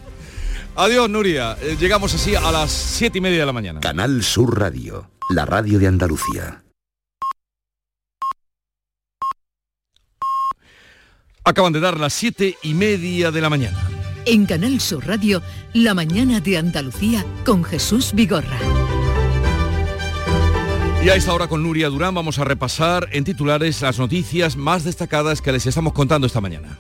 [0.81, 1.57] Adiós, Nuria.
[1.61, 3.81] Eh, llegamos así a las siete y media de la mañana.
[3.81, 6.63] Canal Sur Radio, la radio de Andalucía.
[11.43, 13.77] Acaban de dar las siete y media de la mañana.
[14.25, 18.59] En Canal Sur Radio, La mañana de Andalucía con Jesús Vigorra.
[21.05, 24.85] Y a esta hora con Nuria Durán vamos a repasar en titulares las noticias más
[24.85, 26.79] destacadas que les estamos contando esta mañana.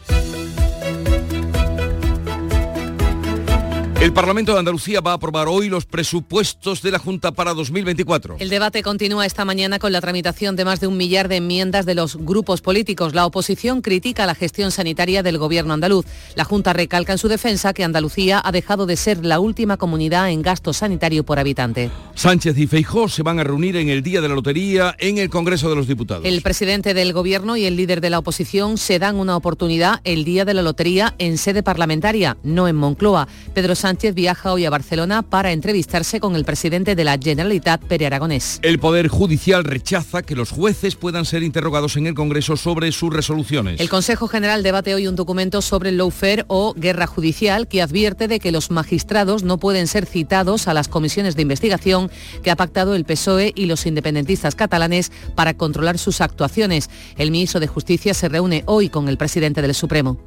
[4.00, 8.36] El Parlamento de Andalucía va a aprobar hoy los presupuestos de la Junta para 2024.
[8.38, 11.84] El debate continúa esta mañana con la tramitación de más de un millar de enmiendas
[11.84, 13.12] de los grupos políticos.
[13.12, 16.06] La oposición critica la gestión sanitaria del gobierno andaluz.
[16.36, 20.30] La Junta recalca en su defensa que Andalucía ha dejado de ser la última comunidad
[20.30, 21.90] en gasto sanitario por habitante.
[22.14, 25.28] Sánchez y Feijó se van a reunir en el día de la lotería en el
[25.28, 26.24] Congreso de los Diputados.
[26.24, 30.22] El presidente del gobierno y el líder de la oposición se dan una oportunidad el
[30.24, 33.26] día de la lotería en sede parlamentaria, no en Moncloa.
[33.54, 38.06] Pedro Sánchez viaja hoy a Barcelona para entrevistarse con el presidente de la Generalitat, Pere
[38.06, 38.60] Aragonés.
[38.62, 43.12] El Poder Judicial rechaza que los jueces puedan ser interrogados en el Congreso sobre sus
[43.12, 43.80] resoluciones.
[43.80, 48.28] El Consejo General debate hoy un documento sobre el lawfare o guerra judicial que advierte
[48.28, 52.10] de que los magistrados no pueden ser citados a las comisiones de investigación
[52.42, 56.90] que ha pactado el PSOE y los independentistas catalanes para controlar sus actuaciones.
[57.16, 60.18] El ministro de Justicia se reúne hoy con el presidente del Supremo.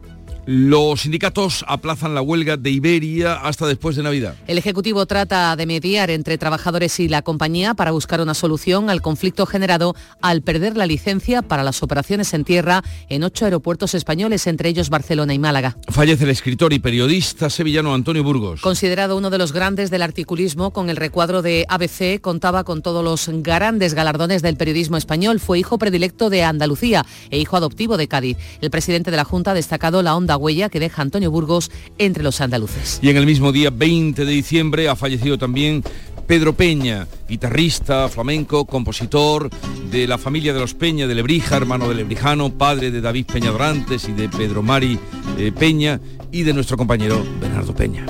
[0.47, 4.33] Los sindicatos aplazan la huelga de Iberia hasta después de Navidad.
[4.47, 9.03] El Ejecutivo trata de mediar entre trabajadores y la compañía para buscar una solución al
[9.03, 14.47] conflicto generado al perder la licencia para las operaciones en tierra en ocho aeropuertos españoles,
[14.47, 15.77] entre ellos Barcelona y Málaga.
[15.89, 18.61] Fallece el escritor y periodista sevillano Antonio Burgos.
[18.61, 23.03] Considerado uno de los grandes del articulismo, con el recuadro de ABC contaba con todos
[23.03, 25.39] los grandes galardones del periodismo español.
[25.39, 28.37] Fue hijo predilecto de Andalucía e hijo adoptivo de Cádiz.
[28.59, 32.23] El presidente de la Junta ha destacado la honda huella que deja Antonio Burgos entre
[32.23, 32.99] los andaluces.
[33.01, 35.83] Y en el mismo día 20 de diciembre ha fallecido también
[36.27, 39.49] Pedro Peña, guitarrista, flamenco, compositor
[39.91, 43.51] de la familia de los Peña de Lebrija, hermano de Lebrijano, padre de David Peña
[43.51, 44.97] Dorantes y de Pedro Mari
[45.37, 45.99] eh, Peña
[46.31, 48.05] y de nuestro compañero Bernardo Peña.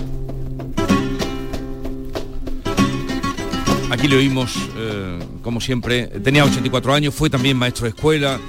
[3.90, 8.40] Aquí le oímos, eh, como siempre, tenía 84 años, fue también maestro de escuela,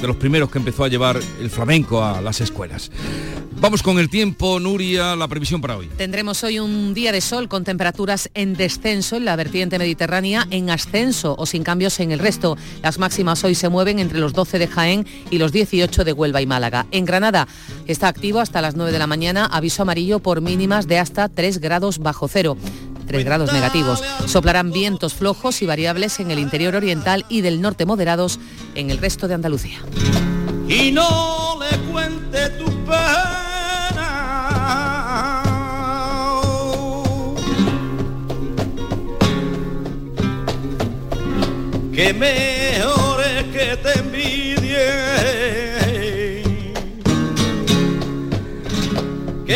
[0.00, 2.90] de los primeros que empezó a llevar el flamenco a las escuelas.
[3.60, 5.88] Vamos con el tiempo, Nuria, la previsión para hoy.
[5.96, 10.70] Tendremos hoy un día de sol con temperaturas en descenso en la vertiente mediterránea, en
[10.70, 12.56] ascenso o sin cambios en el resto.
[12.82, 16.40] Las máximas hoy se mueven entre los 12 de Jaén y los 18 de Huelva
[16.40, 16.86] y Málaga.
[16.92, 17.48] En Granada
[17.88, 21.58] está activo hasta las 9 de la mañana aviso amarillo por mínimas de hasta 3
[21.58, 22.56] grados bajo cero.
[23.08, 24.04] 3 grados negativos.
[24.26, 28.38] Soplarán vientos flojos y variables en el interior oriental y del norte moderados
[28.76, 29.80] en el resto de Andalucía.
[30.68, 31.78] y no le
[32.50, 33.78] tu pena.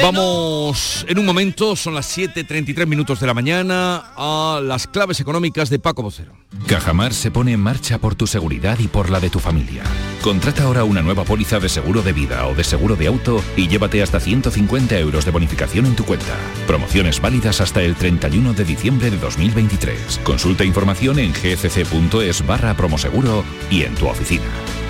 [0.01, 5.69] Vamos en un momento, son las 7.33 minutos de la mañana, a las claves económicas
[5.69, 6.33] de Paco Vocero.
[6.67, 9.83] Cajamar se pone en marcha por tu seguridad y por la de tu familia.
[10.23, 13.69] Contrata ahora una nueva póliza de seguro de vida o de seguro de auto y
[13.69, 16.37] llévate hasta 150 euros de bonificación en tu cuenta.
[16.67, 20.21] Promociones válidas hasta el 31 de diciembre de 2023.
[20.23, 24.45] Consulta información en gcc.es barra promoseguro y en tu oficina.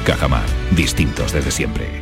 [0.05, 0.45] Cajamar,
[0.77, 2.02] distintos desde siempre.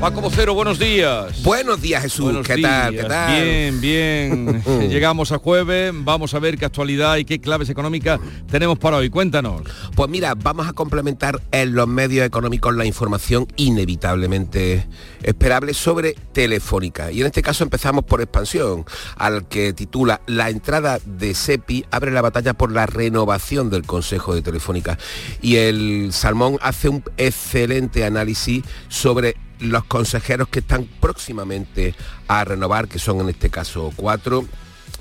[0.00, 1.42] Paco Vocero, buenos días.
[1.42, 2.24] Buenos días, Jesús.
[2.24, 2.90] Buenos ¿Qué tal?
[2.90, 3.02] días.
[3.02, 3.42] ¿Qué tal?
[3.42, 4.62] Bien, bien.
[4.88, 8.18] Llegamos a jueves, vamos a ver qué actualidad y qué claves económicas
[8.50, 9.10] tenemos para hoy.
[9.10, 9.60] Cuéntanos.
[9.94, 14.88] Pues mira, vamos a complementar en los medios económicos la información inevitablemente
[15.22, 17.12] esperable sobre Telefónica.
[17.12, 22.10] Y en este caso empezamos por expansión, al que titula La entrada de SEPI abre
[22.10, 24.96] la batalla por la renovación del Consejo de Telefónica.
[25.42, 31.94] Y el Salmón hace un excelente análisis sobre los consejeros que están próximamente
[32.28, 34.44] a renovar, que son en este caso cuatro,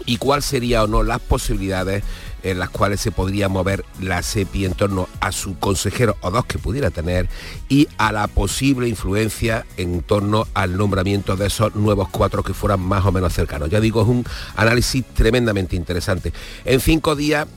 [0.06, 2.04] y cuál sería o no las posibilidades
[2.44, 6.46] en las cuales se podría mover la SEPI en torno a su consejero o dos
[6.46, 7.28] que pudiera tener
[7.68, 12.80] y a la posible influencia en torno al nombramiento de esos nuevos cuatro que fueran
[12.80, 13.70] más o menos cercanos.
[13.70, 16.32] Ya digo, es un análisis tremendamente interesante.
[16.64, 17.48] En cinco días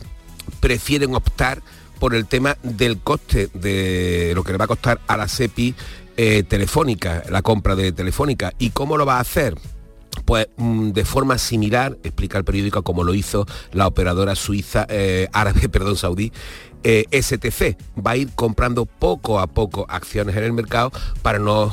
[0.61, 1.63] prefieren optar
[2.01, 5.77] por el tema del coste de lo que le va a costar a la SEPI
[6.17, 8.53] eh, Telefónica, la compra de Telefónica.
[8.59, 9.55] ¿Y cómo lo va a hacer?
[10.25, 15.29] Pues mm, de forma similar, explica el periódico, como lo hizo la operadora suiza, eh,
[15.33, 16.33] árabe, perdón, saudí,
[16.85, 17.77] eh, STC.
[18.05, 20.93] Va a ir comprando poco a poco acciones en el mercado
[21.23, 21.73] para no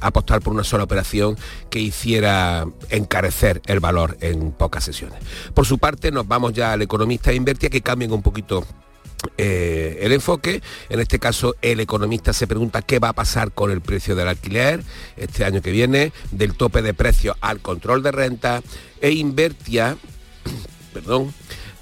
[0.00, 1.36] apostar por una sola operación
[1.70, 5.20] que hiciera encarecer el valor en pocas sesiones.
[5.54, 8.66] Por su parte, nos vamos ya al economista Invertia que cambien un poquito
[9.38, 10.62] eh, el enfoque.
[10.88, 14.28] En este caso, el economista se pregunta qué va a pasar con el precio del
[14.28, 14.82] alquiler
[15.16, 18.62] este año que viene, del tope de precios al control de renta,
[19.00, 19.96] e Invertia,
[20.92, 21.32] perdón,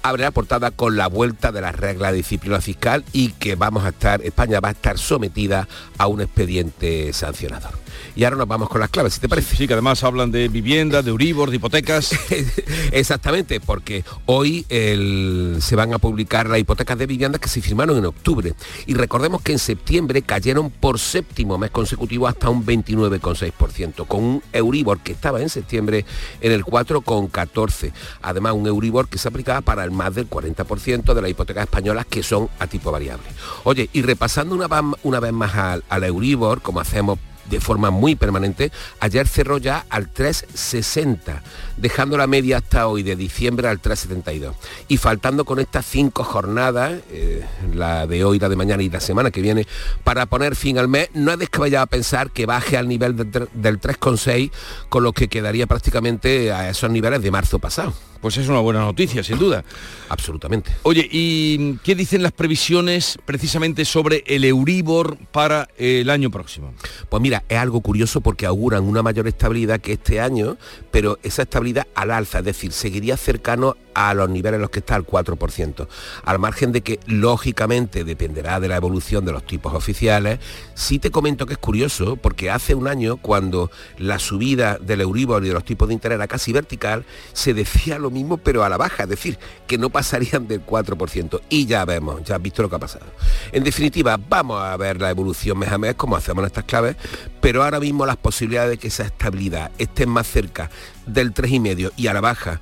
[0.09, 3.85] abre la portada con la vuelta de las reglas de disciplina fiscal y que vamos
[3.85, 7.71] a estar, España va a estar sometida a un expediente sancionador.
[8.15, 9.55] Y ahora nos vamos con las claves, si te parece.
[9.55, 12.11] Sí, que además hablan de vivienda, de Euribor, de hipotecas.
[12.91, 17.97] Exactamente, porque hoy el- se van a publicar las hipotecas de viviendas que se firmaron
[17.97, 18.53] en octubre.
[18.85, 24.43] Y recordemos que en septiembre cayeron por séptimo mes consecutivo hasta un 29,6%, con un
[24.53, 26.05] Euribor que estaba en septiembre
[26.41, 27.91] en el 4,14%.
[28.21, 32.05] Además, un Euribor que se aplicaba para el más del 40% de las hipotecas españolas
[32.05, 33.25] que son a tipo variable.
[33.63, 34.55] Oye, y repasando
[35.03, 37.17] una, vez más al, Euribor, como hacemos
[37.49, 41.41] de forma muy permanente, ayer cerró ya al 3,60,
[41.77, 44.53] dejando la media hasta hoy de diciembre al 3,72.
[44.87, 48.99] Y faltando con estas cinco jornadas, eh, la de hoy, la de mañana y la
[48.99, 49.67] semana que viene,
[50.03, 54.51] para poner fin al mes, no es descabellado pensar que baje al nivel del 3,6,
[54.89, 57.93] con lo que quedaría prácticamente a esos niveles de marzo pasado.
[58.21, 59.63] Pues es una buena noticia, sin duda.
[60.09, 60.71] Absolutamente.
[60.83, 66.73] Oye, ¿y qué dicen las previsiones precisamente sobre el Euribor para el año próximo?
[67.09, 70.57] Pues mira, es algo curioso porque auguran una mayor estabilidad que este año,
[70.91, 74.79] pero esa estabilidad al alza, es decir, seguiría cercano a los niveles en los que
[74.79, 75.87] está el 4%,
[76.25, 80.39] al margen de que lógicamente dependerá de la evolución de los tipos oficiales.
[80.73, 85.43] Sí te comento que es curioso porque hace un año cuando la subida del Euribor
[85.43, 88.69] y de los tipos de interés era casi vertical, se decía lo mismo pero a
[88.69, 89.37] la baja, es decir,
[89.67, 91.41] que no pasarían del 4%.
[91.49, 93.05] Y ya vemos, ya has visto lo que ha pasado.
[93.51, 96.95] En definitiva, vamos a ver la evolución mes a mes como hacemos en estas claves,
[97.41, 100.69] pero ahora mismo las posibilidades de que esa estabilidad esté más cerca
[101.05, 102.61] del 3,5 y a la baja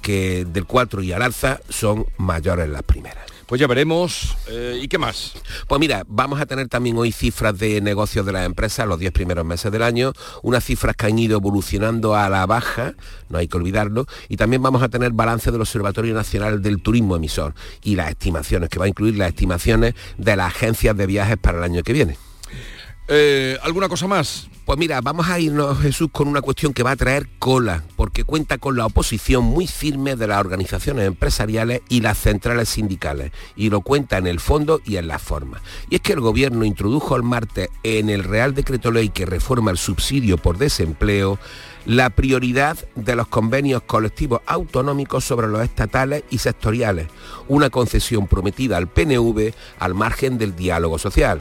[0.00, 3.31] que del 4 y al alza son mayores las primeras.
[3.52, 4.34] Pues ya veremos.
[4.48, 5.34] Eh, ¿Y qué más?
[5.68, 9.12] Pues mira, vamos a tener también hoy cifras de negocios de las empresas los 10
[9.12, 12.94] primeros meses del año, unas cifras que han ido evolucionando a la baja,
[13.28, 17.14] no hay que olvidarlo, y también vamos a tener balance del Observatorio Nacional del Turismo
[17.14, 21.36] Emisor y las estimaciones, que va a incluir las estimaciones de las agencias de viajes
[21.36, 22.31] para el año que viene.
[23.08, 24.48] Eh, ¿Alguna cosa más?
[24.64, 28.22] Pues mira, vamos a irnos, Jesús, con una cuestión que va a traer cola, porque
[28.22, 33.70] cuenta con la oposición muy firme de las organizaciones empresariales y las centrales sindicales, y
[33.70, 35.60] lo cuenta en el fondo y en la forma.
[35.90, 39.72] Y es que el gobierno introdujo el martes en el Real Decreto Ley que reforma
[39.72, 41.40] el subsidio por desempleo
[41.84, 47.08] la prioridad de los convenios colectivos autonómicos sobre los estatales y sectoriales,
[47.48, 51.40] una concesión prometida al PNV al margen del diálogo social.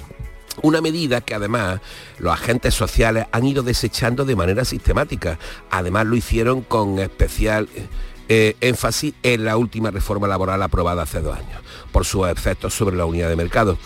[0.62, 1.82] Una medida que además
[2.20, 5.39] los agentes sociales han ido desechando de manera sistemática.
[5.70, 7.70] Además lo hicieron con especial
[8.30, 12.95] eh, énfasis en la última reforma laboral aprobada hace dos años, por sus efectos sobre
[12.95, 13.78] la unidad de mercado.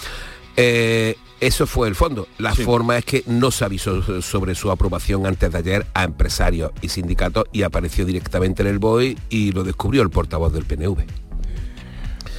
[0.55, 2.28] Eh, eso fue el fondo.
[2.38, 6.72] La forma es que no se avisó sobre su aprobación antes de ayer a empresarios
[6.82, 11.24] y sindicatos y apareció directamente en el BOE y lo descubrió el portavoz del PNV.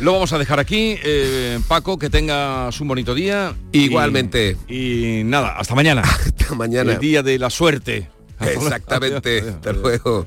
[0.01, 0.97] Lo vamos a dejar aquí.
[1.03, 3.55] Eh, Paco, que tengas un bonito día.
[3.73, 4.57] Igualmente.
[4.69, 6.03] Y, y nada, hasta mañana.
[6.37, 6.93] Hasta mañana.
[6.93, 8.09] El día de la suerte.
[8.41, 9.41] Exactamente.
[9.49, 10.27] Hasta luego.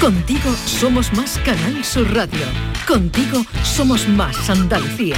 [0.00, 2.46] Contigo somos más Canal Sur Radio.
[2.86, 5.16] Contigo somos más Andalucía.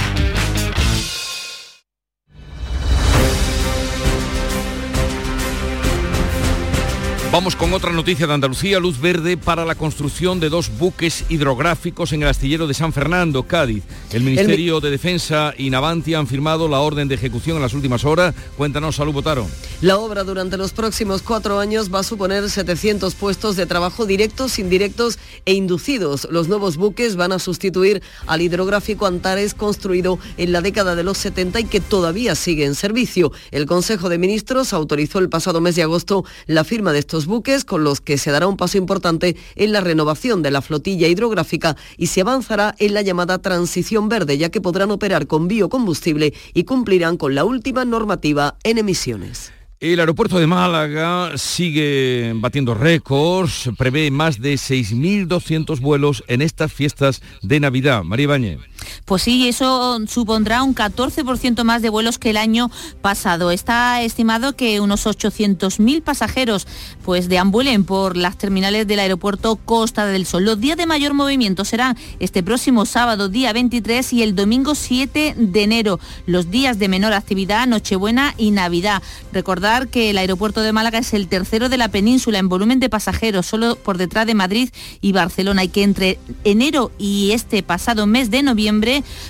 [7.31, 12.11] Vamos con otra noticia de Andalucía, luz verde para la construcción de dos buques hidrográficos
[12.11, 13.83] en el astillero de San Fernando, Cádiz.
[14.11, 18.03] El Ministerio de Defensa y Navanti han firmado la orden de ejecución en las últimas
[18.03, 18.35] horas.
[18.57, 19.47] Cuéntanos, Salud Botaro.
[19.79, 24.59] La obra durante los próximos cuatro años va a suponer 700 puestos de trabajo directos,
[24.59, 26.27] indirectos e inducidos.
[26.31, 31.17] Los nuevos buques van a sustituir al hidrográfico Antares construido en la década de los
[31.19, 33.31] 70 y que todavía sigue en servicio.
[33.51, 37.65] El Consejo de Ministros autorizó el pasado mes de agosto la firma de estos buques
[37.65, 41.75] con los que se dará un paso importante en la renovación de la flotilla hidrográfica
[41.97, 46.63] y se avanzará en la llamada transición verde, ya que podrán operar con biocombustible y
[46.63, 49.51] cumplirán con la última normativa en emisiones.
[49.81, 57.23] El aeropuerto de Málaga sigue batiendo récords, prevé más de 6.200 vuelos en estas fiestas
[57.41, 58.03] de Navidad.
[58.03, 58.59] María Ibañez.
[59.05, 62.69] Pues sí, eso supondrá un 14% más de vuelos que el año
[63.01, 63.51] pasado.
[63.51, 66.67] Está estimado que unos 800.000 pasajeros
[67.03, 70.45] pues deambulen por las terminales del aeropuerto Costa del Sol.
[70.45, 75.35] Los días de mayor movimiento serán este próximo sábado, día 23, y el domingo 7
[75.37, 75.99] de enero.
[76.25, 79.01] Los días de menor actividad, Nochebuena y Navidad.
[79.33, 82.89] Recordar que el aeropuerto de Málaga es el tercero de la península en volumen de
[82.89, 84.69] pasajeros, solo por detrás de Madrid
[85.01, 88.80] y Barcelona, y que entre enero y este pasado mes de noviembre,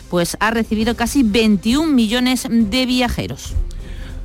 [0.10, 3.54] pues ha recibido casi 21 millones de viajeros.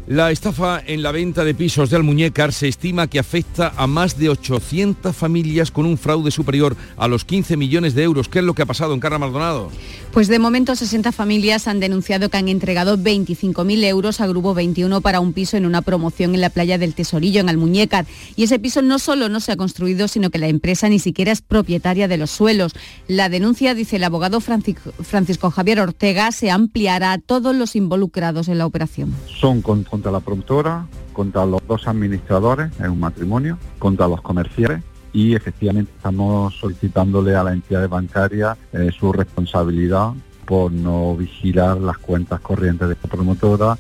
[0.09, 4.17] La estafa en la venta de pisos de Almuñécar se estima que afecta a más
[4.17, 8.29] de 800 familias con un fraude superior a los 15 millones de euros.
[8.29, 9.69] ¿Qué es lo que ha pasado en Carra Maldonado?
[10.13, 15.01] Pues de momento 60 familias han denunciado que han entregado 25.000 euros a Grupo 21
[15.01, 18.07] para un piso en una promoción en la playa del Tesorillo, en Almuñécar.
[18.37, 21.33] Y ese piso no solo no se ha construido, sino que la empresa ni siquiera
[21.33, 22.75] es propietaria de los suelos.
[23.09, 28.59] La denuncia, dice el abogado Francisco, Javier Ortega, se ampliará a todos los involucrados en
[28.59, 29.13] la operación.
[29.41, 34.83] Son con contra la productora, contra los dos administradores en un matrimonio, contra los comerciales
[35.15, 40.13] y efectivamente estamos solicitándole a la entidad bancaria eh, su responsabilidad
[40.45, 43.79] por no vigilar las cuentas corrientes de esta promotora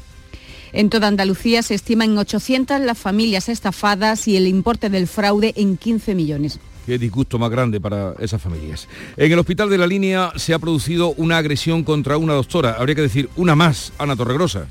[0.72, 5.52] en toda Andalucía se estima en 800 las familias estafadas y el importe del fraude
[5.56, 6.58] en 15 millones.
[6.84, 8.88] Qué disgusto más grande para esas familias.
[9.16, 12.76] En el hospital de la línea se ha producido una agresión contra una doctora.
[12.78, 14.68] Habría que decir una más, Ana Torregrosa.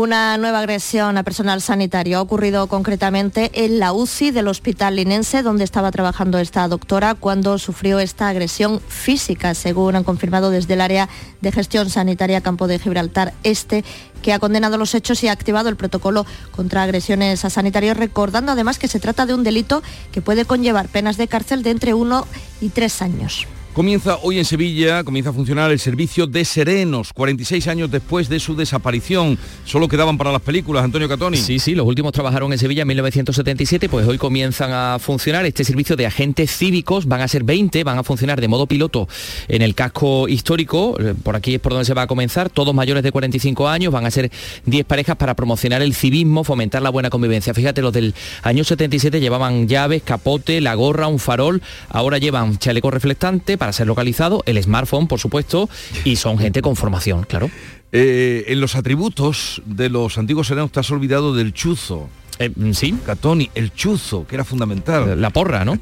[0.00, 5.42] Una nueva agresión a personal sanitario ha ocurrido concretamente en la UCI del Hospital Linense,
[5.42, 10.80] donde estaba trabajando esta doctora cuando sufrió esta agresión física, según han confirmado desde el
[10.80, 11.10] área
[11.42, 13.84] de gestión sanitaria Campo de Gibraltar Este,
[14.22, 16.24] que ha condenado los hechos y ha activado el protocolo
[16.56, 19.82] contra agresiones a sanitarios, recordando además que se trata de un delito
[20.12, 22.26] que puede conllevar penas de cárcel de entre uno
[22.62, 23.46] y tres años.
[23.72, 28.40] Comienza hoy en Sevilla, comienza a funcionar el servicio de Serenos, 46 años después de
[28.40, 29.38] su desaparición.
[29.64, 31.36] Solo quedaban para las películas, Antonio Catoni.
[31.36, 35.62] Sí, sí, los últimos trabajaron en Sevilla en 1977, pues hoy comienzan a funcionar este
[35.62, 39.08] servicio de agentes cívicos, van a ser 20, van a funcionar de modo piloto
[39.46, 42.74] en el casco histórico, eh, por aquí es por donde se va a comenzar, todos
[42.74, 44.32] mayores de 45 años, van a ser
[44.66, 47.54] 10 parejas para promocionar el civismo, fomentar la buena convivencia.
[47.54, 52.90] Fíjate, los del año 77 llevaban llaves, capote, la gorra, un farol, ahora llevan chaleco
[52.90, 55.68] reflectante, para ser localizado, el smartphone, por supuesto,
[56.02, 57.50] y son gente con formación, claro.
[57.92, 62.08] Eh, en los atributos de los antiguos serenos te has olvidado del chuzo.
[62.38, 62.98] Eh, sí.
[63.04, 65.20] Catoni, el chuzo, que era fundamental.
[65.20, 65.78] La porra, ¿no?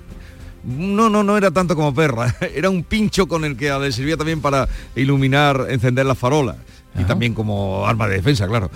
[0.64, 4.16] No, no, no era tanto como perra, era un pincho con el que le servía
[4.16, 6.56] también para iluminar, encender las farolas
[6.98, 8.70] y también como arma de defensa, claro.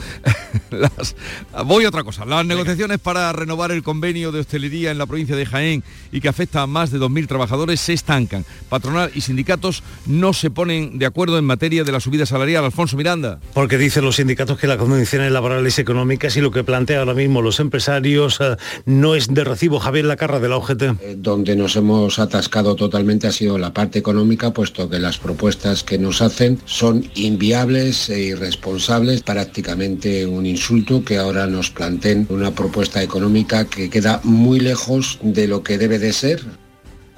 [1.64, 2.24] voy a otra cosa.
[2.24, 6.28] Las negociaciones para renovar el convenio de hostelería en la provincia de Jaén y que
[6.28, 8.44] afecta a más de 2.000 trabajadores se estancan.
[8.68, 12.64] Patronal y sindicatos no se ponen de acuerdo en materia de la subida salarial.
[12.64, 13.40] Alfonso Miranda.
[13.54, 17.14] Porque dicen los sindicatos que las condiciones laborales y económicas y lo que plantea ahora
[17.14, 18.56] mismo los empresarios eh,
[18.86, 19.80] no es de recibo.
[19.80, 20.82] Javier Lacarra de la OGT.
[20.82, 25.82] Eh, donde nos hemos atascado totalmente ha sido la parte económica, puesto que las propuestas
[25.82, 32.52] que nos hacen son inviables e irresponsables, prácticamente un insulto que ahora nos planteen una
[32.52, 36.42] propuesta económica que queda muy lejos de lo que debe de ser.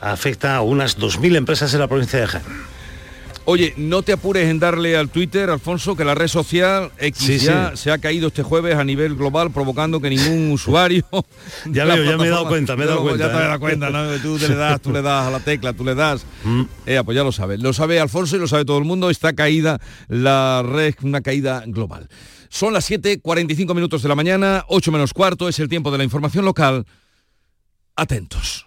[0.00, 2.73] Afecta a unas 2.000 empresas en la provincia de Jaén.
[3.46, 7.76] Oye, no te apures en darle al Twitter, Alfonso, que la red social X ya
[7.76, 11.04] se ha caído este jueves a nivel global, provocando que ningún usuario...
[11.66, 13.26] ya veo, ya me he dado cuenta, me he dado cuenta.
[13.26, 13.48] Ya te ¿eh?
[13.48, 14.08] das cuenta, ¿no?
[14.18, 16.24] Tú le das, tú le das a la tecla, tú le das.
[16.42, 16.62] Mm.
[16.86, 17.60] Eh, pues ya lo sabes.
[17.60, 19.10] Lo sabe Alfonso y lo sabe todo el mundo.
[19.10, 19.78] Está caída
[20.08, 22.08] la red, una caída global.
[22.48, 26.04] Son las 7.45 minutos de la mañana, 8 menos cuarto, es el tiempo de la
[26.04, 26.86] información local.
[27.96, 28.66] Atentos.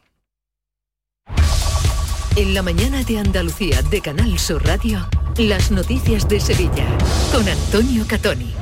[2.38, 5.08] En la mañana de Andalucía de Canal Sur Radio,
[5.40, 6.86] las noticias de Sevilla
[7.32, 8.54] con Antonio Catoni.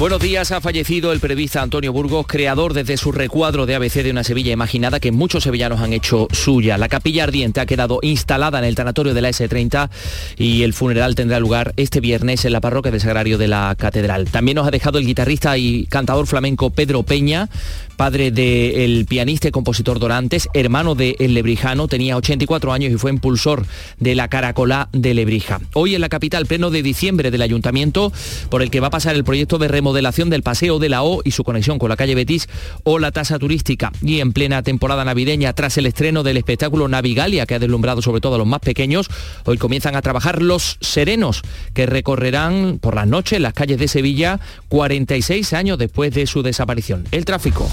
[0.00, 4.12] Buenos días, ha fallecido el periodista Antonio Burgos, creador desde su recuadro de ABC de
[4.12, 6.78] una Sevilla imaginada que muchos sevillanos han hecho suya.
[6.78, 9.90] La capilla ardiente ha quedado instalada en el tanatorio de la S30
[10.38, 14.30] y el funeral tendrá lugar este viernes en la parroquia del Sagrario de la Catedral.
[14.30, 17.50] También nos ha dejado el guitarrista y cantador flamenco Pedro Peña,
[18.00, 23.10] padre del pianista y compositor Dorantes, hermano de El Lebrijano, tenía 84 años y fue
[23.10, 23.66] impulsor
[23.98, 25.60] de la Caracolá de Lebrija.
[25.74, 28.10] Hoy en la capital, pleno de diciembre del ayuntamiento,
[28.48, 31.20] por el que va a pasar el proyecto de remodelación del Paseo de la O
[31.26, 32.48] y su conexión con la calle Betis
[32.84, 33.92] o la tasa turística.
[34.00, 38.22] Y en plena temporada navideña, tras el estreno del espectáculo Navigalia, que ha deslumbrado sobre
[38.22, 39.10] todo a los más pequeños,
[39.44, 41.42] hoy comienzan a trabajar los serenos,
[41.74, 47.04] que recorrerán por las noches las calles de Sevilla 46 años después de su desaparición.
[47.10, 47.68] El tráfico.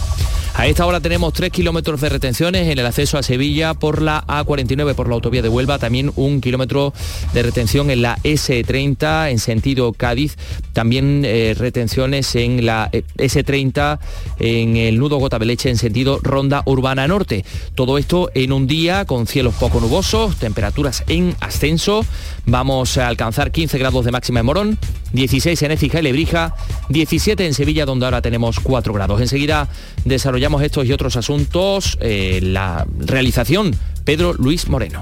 [0.57, 4.25] A esta hora tenemos 3 kilómetros de retenciones en el acceso a Sevilla por la
[4.25, 6.93] A49 por la autovía de Huelva, también un kilómetro
[7.33, 10.35] de retención en la S30 en sentido Cádiz,
[10.73, 13.99] también eh, retenciones en la eh, S30
[14.39, 17.45] en el nudo Gotabeleche en sentido Ronda Urbana Norte.
[17.75, 22.03] Todo esto en un día con cielos poco nubosos, temperaturas en ascenso.
[22.49, 24.79] Vamos a alcanzar 15 grados de máxima en Morón,
[25.11, 26.55] 16 en Écija y Lebrija,
[26.87, 29.19] 17 en Sevilla donde ahora tenemos 4 grados.
[29.19, 29.67] Enseguida
[30.05, 31.97] desarrollamos estos y otros asuntos.
[31.99, 33.75] Eh, la realización,
[34.05, 35.01] Pedro Luis Moreno.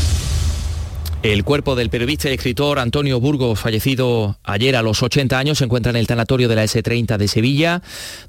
[1.23, 5.65] El cuerpo del periodista y escritor Antonio Burgos, fallecido ayer a los 80 años, se
[5.65, 7.83] encuentra en el tanatorio de la S30 de Sevilla,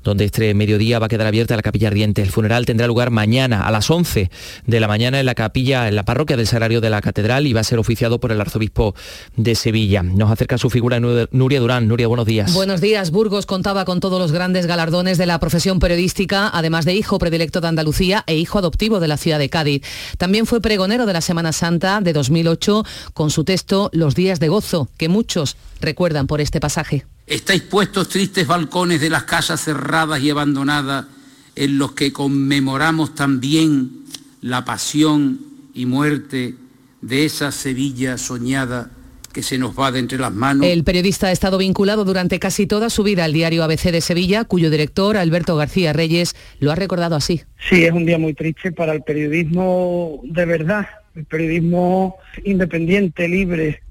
[0.05, 2.20] donde este mediodía va a quedar abierta la capilla ardiente.
[2.20, 4.30] El funeral tendrá lugar mañana a las 11
[4.66, 7.55] de la mañana en la capilla, en la parroquia del Sagrario de la Catedral y
[7.55, 8.95] va a ser oficiado por el arzobispo
[9.36, 10.03] de Sevilla.
[10.03, 11.88] Nos acerca su figura Nuria Durán.
[11.88, 12.53] Nuria, buenos días.
[12.53, 13.11] Buenos días.
[13.11, 17.62] Burgos contaba con todos los grandes galardones de la profesión periodística, además de hijo predilecto
[17.62, 19.82] de Andalucía e hijo adoptivo de la ciudad de Cádiz.
[20.18, 22.81] También fue pregonero de la Semana Santa de 2008
[23.14, 27.04] con su texto Los días de gozo, que muchos recuerdan por este pasaje.
[27.26, 31.06] Estáis puestos tristes balcones de las casas cerradas y abandonadas
[31.54, 34.04] en los que conmemoramos también
[34.40, 35.40] la pasión
[35.74, 36.54] y muerte
[37.00, 38.90] de esa Sevilla soñada
[39.32, 40.66] que se nos va de entre las manos.
[40.66, 44.44] El periodista ha estado vinculado durante casi toda su vida al diario ABC de Sevilla,
[44.44, 47.42] cuyo director, Alberto García Reyes, lo ha recordado así.
[47.68, 53.82] Sí, es un día muy triste para el periodismo de verdad, el periodismo independiente, libre,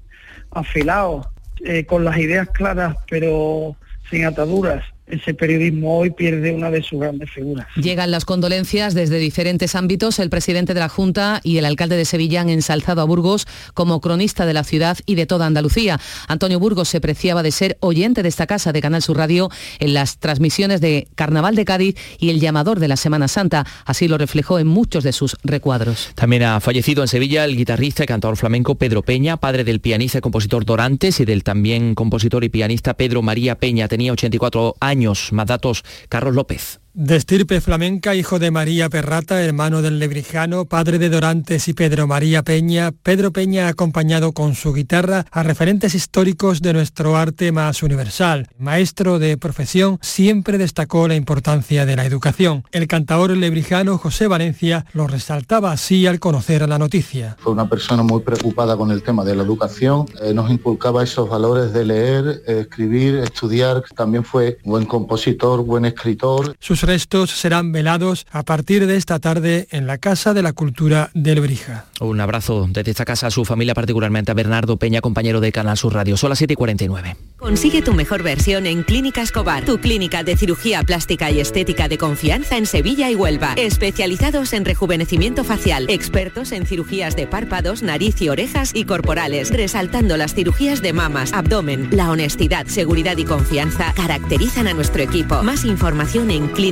[0.50, 1.30] afilado,
[1.64, 3.76] eh, con las ideas claras pero
[4.10, 7.66] sin ataduras ese periodismo hoy pierde una de sus grandes figuras.
[7.76, 10.18] Llegan las condolencias desde diferentes ámbitos.
[10.18, 14.00] El presidente de la Junta y el alcalde de Sevilla han ensalzado a Burgos como
[14.00, 16.00] cronista de la ciudad y de toda Andalucía.
[16.28, 19.50] Antonio Burgos se preciaba de ser oyente de esta casa de Canal Sur Radio
[19.80, 23.66] en las transmisiones de Carnaval de Cádiz y el llamador de la Semana Santa.
[23.84, 26.12] Así lo reflejó en muchos de sus recuadros.
[26.14, 30.18] También ha fallecido en Sevilla el guitarrista y cantador flamenco Pedro Peña, padre del pianista
[30.18, 33.88] y compositor Dorantes y del también compositor y pianista Pedro María Peña.
[33.88, 34.91] Tenía 84 años
[35.32, 36.81] más datos, Carlos López.
[36.94, 42.06] De estirpe flamenca, hijo de María Perrata, hermano del lebrijano, padre de Dorantes y Pedro
[42.06, 47.50] María Peña, Pedro Peña ha acompañado con su guitarra a referentes históricos de nuestro arte
[47.50, 48.46] más universal.
[48.58, 52.64] Maestro de profesión, siempre destacó la importancia de la educación.
[52.72, 57.38] El cantador lebrijano José Valencia lo resaltaba así al conocer la noticia.
[57.40, 61.26] Fue una persona muy preocupada con el tema de la educación, eh, nos inculcaba esos
[61.26, 66.54] valores de leer, escribir, estudiar, también fue buen compositor, buen escritor.
[66.60, 71.10] Sus restos serán velados a partir de esta tarde en la Casa de la Cultura
[71.14, 71.86] del Brija.
[72.00, 75.76] Un abrazo desde esta casa a su familia, particularmente a Bernardo Peña, compañero de Canal
[75.76, 76.16] Sur Radio.
[76.16, 77.16] Son las 7 y 49.
[77.36, 81.98] Consigue tu mejor versión en Clínica Escobar, tu clínica de cirugía plástica y estética de
[81.98, 83.54] confianza en Sevilla y Huelva.
[83.56, 90.16] Especializados en rejuvenecimiento facial, expertos en cirugías de párpados, nariz y orejas y corporales, resaltando
[90.16, 91.88] las cirugías de mamas, abdomen.
[91.92, 95.42] La honestidad, seguridad y confianza caracterizan a nuestro equipo.
[95.42, 96.71] Más información en clínica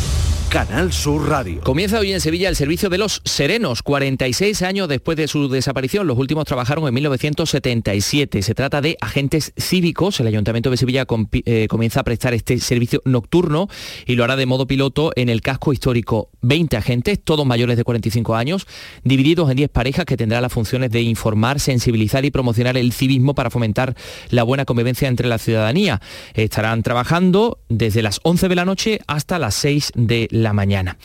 [0.51, 1.61] Canal Sur Radio.
[1.61, 6.07] Comienza hoy en Sevilla el servicio de los Serenos, 46 años después de su desaparición.
[6.07, 8.41] Los últimos trabajaron en 1977.
[8.41, 10.19] Se trata de agentes cívicos.
[10.19, 13.69] El Ayuntamiento de Sevilla eh, comienza a prestar este servicio nocturno
[14.05, 16.31] y lo hará de modo piloto en el casco histórico.
[16.41, 18.67] 20 agentes, todos mayores de 45 años,
[19.05, 23.35] divididos en 10 parejas que tendrán las funciones de informar, sensibilizar y promocionar el civismo
[23.35, 23.95] para fomentar
[24.29, 26.01] la buena convivencia entre la ciudadanía.
[26.33, 30.97] Estarán trabajando desde las 11 de la noche hasta las 6 de la la mañana.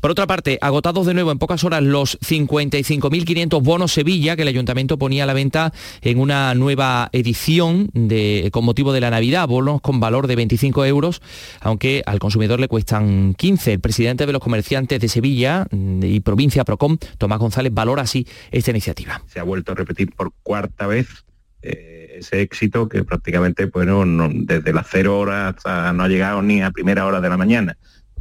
[0.00, 4.48] Por otra parte, agotados de nuevo en pocas horas los 55.500 bonos Sevilla que el
[4.48, 9.48] ayuntamiento ponía a la venta en una nueva edición de, con motivo de la Navidad,
[9.48, 11.22] bonos con valor de 25 euros,
[11.60, 13.74] aunque al consumidor le cuestan 15.
[13.74, 18.70] El presidente de los comerciantes de Sevilla y provincia Procom, Tomás González, valora así esta
[18.70, 19.22] iniciativa.
[19.26, 21.24] Se ha vuelto a repetir por cuarta vez
[21.62, 26.62] eh, ese éxito que prácticamente bueno, desde las cero horas hasta no ha llegado ni
[26.62, 27.76] a primera hora de la mañana.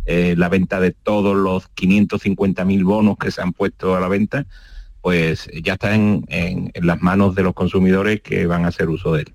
[0.05, 4.45] Eh, la venta de todos los 550.000 bonos que se han puesto a la venta,
[5.01, 9.13] pues ya está en, en, las manos de los consumidores que van a hacer uso
[9.13, 9.33] de él.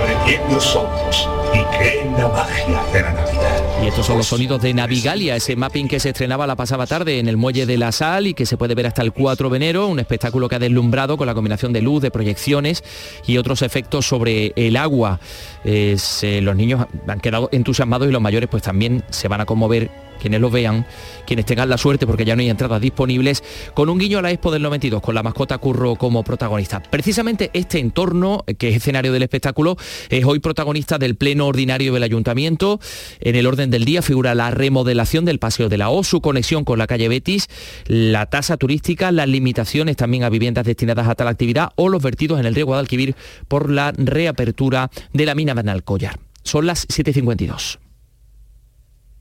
[0.00, 3.82] Abre los ojos y cree en la magia de la Navidad.
[3.82, 7.18] Y estos son los sonidos de Navigalia, ese mapping que se estrenaba la pasada tarde
[7.18, 9.56] en el Muelle de la Sal y que se puede ver hasta el 4 de
[9.56, 12.84] enero, un espectáculo que ha deslumbrado con la combinación de luz, de proyecciones
[13.26, 15.20] y otros efectos sobre el agua.
[15.64, 15.96] Eh,
[16.42, 19.90] los niños han quedado entusiasmados y los mayores pues también se van a conmover
[20.20, 20.86] quienes lo vean,
[21.26, 23.42] quienes tengan la suerte, porque ya no hay entradas disponibles,
[23.74, 26.82] con un guiño a la Expo del 92, con la mascota Curro como protagonista.
[26.82, 29.76] Precisamente este entorno, que es escenario del espectáculo,
[30.08, 32.80] es hoy protagonista del pleno ordinario del ayuntamiento.
[33.20, 36.64] En el orden del día figura la remodelación del Paseo de la O, su conexión
[36.64, 37.48] con la calle Betis,
[37.86, 42.40] la tasa turística, las limitaciones también a viviendas destinadas a tal actividad o los vertidos
[42.40, 43.14] en el río Guadalquivir
[43.48, 46.18] por la reapertura de la mina Benalcollar.
[46.42, 47.89] Son las 7.52.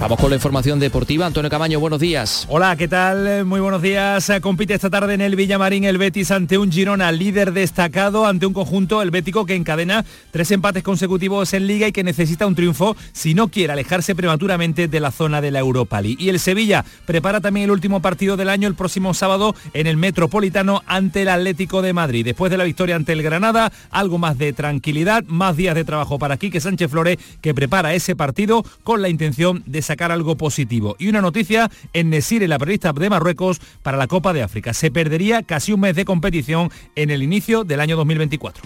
[0.00, 1.26] Vamos con la información deportiva.
[1.26, 2.46] Antonio Camaño, buenos días.
[2.48, 3.44] Hola, ¿qué tal?
[3.44, 4.32] Muy buenos días.
[4.40, 8.54] Compite esta tarde en el Villamarín el Betis ante un Girona líder destacado, ante un
[8.54, 12.96] conjunto, el Bético, que encadena tres empates consecutivos en Liga y que necesita un triunfo
[13.12, 16.16] si no quiere alejarse prematuramente de la zona de la Europa League.
[16.18, 19.98] Y el Sevilla prepara también el último partido del año el próximo sábado en el
[19.98, 22.24] Metropolitano ante el Atlético de Madrid.
[22.24, 26.18] Después de la victoria ante el Granada, algo más de tranquilidad, más días de trabajo
[26.18, 30.94] para Quique Sánchez Flores, que prepara ese partido con la intención de sacar algo positivo.
[31.00, 34.72] Y una noticia en Nesire, la periodista de Marruecos, para la Copa de África.
[34.72, 38.62] Se perdería casi un mes de competición en el inicio del año 2024.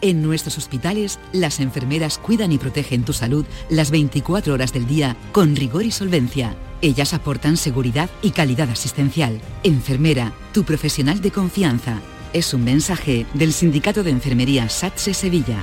[0.00, 5.16] En nuestros hospitales, las enfermeras cuidan y protegen tu salud las 24 horas del día
[5.30, 6.56] con rigor y solvencia.
[6.82, 9.40] Ellas aportan seguridad y calidad asistencial.
[9.62, 12.00] Enfermera, tu profesional de confianza.
[12.32, 15.62] Es un mensaje del Sindicato de Enfermería SATSE Sevilla.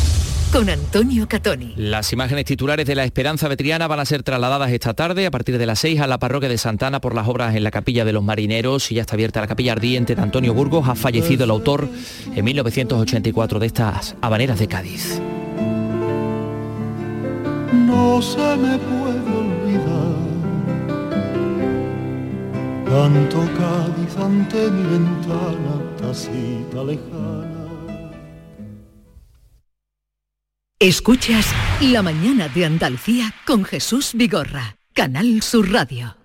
[0.51, 1.73] con Antonio Catoni.
[1.77, 5.57] Las imágenes titulares de la Esperanza Vetriana van a ser trasladadas esta tarde a partir
[5.57, 8.11] de las 6 a la parroquia de Santana por las obras en la capilla de
[8.11, 10.87] los marineros y ya está abierta la capilla ardiente de Antonio Burgos.
[10.89, 11.87] Ha fallecido el autor
[12.35, 15.21] en 1984 de estas habaneras de Cádiz.
[17.73, 20.21] No se me puede olvidar
[22.89, 27.40] tanto Cádiz ante mi ventana, tacita lejana.
[30.81, 31.45] Escuchas
[31.79, 36.17] La mañana de Andalucía con Jesús Vigorra, Canal Sur Radio.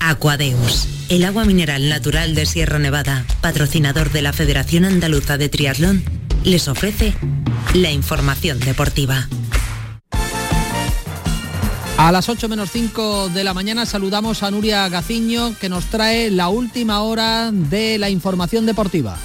[0.00, 6.02] Aquadeus, el agua mineral natural de Sierra Nevada, patrocinador de la Federación Andaluza de Triatlón,
[6.42, 7.14] les ofrece
[7.74, 9.28] la información deportiva.
[11.96, 16.28] A las 8 menos 5 de la mañana saludamos a Nuria Gaciño que nos trae
[16.32, 19.16] la última hora de la información deportiva.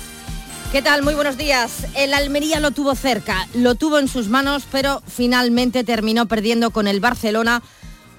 [0.71, 1.01] ¿Qué tal?
[1.01, 1.87] Muy buenos días.
[1.95, 6.87] El Almería lo tuvo cerca, lo tuvo en sus manos, pero finalmente terminó perdiendo con
[6.87, 7.63] el Barcelona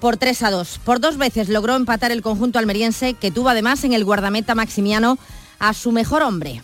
[0.01, 0.81] por 3 a 2.
[0.83, 5.17] Por dos veces logró empatar el conjunto almeriense, que tuvo además en el guardameta Maximiano
[5.59, 6.61] a su mejor hombre.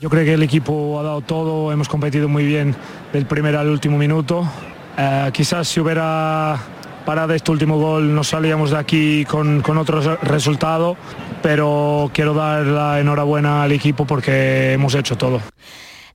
[0.00, 2.74] Yo creo que el equipo ha dado todo, hemos competido muy bien
[3.12, 4.48] del primer al último minuto.
[4.96, 6.58] Eh, quizás si hubiera
[7.04, 10.96] parado este último gol no salíamos de aquí con otro resultado,
[11.42, 15.40] pero quiero dar la enhorabuena al equipo porque hemos hecho todo.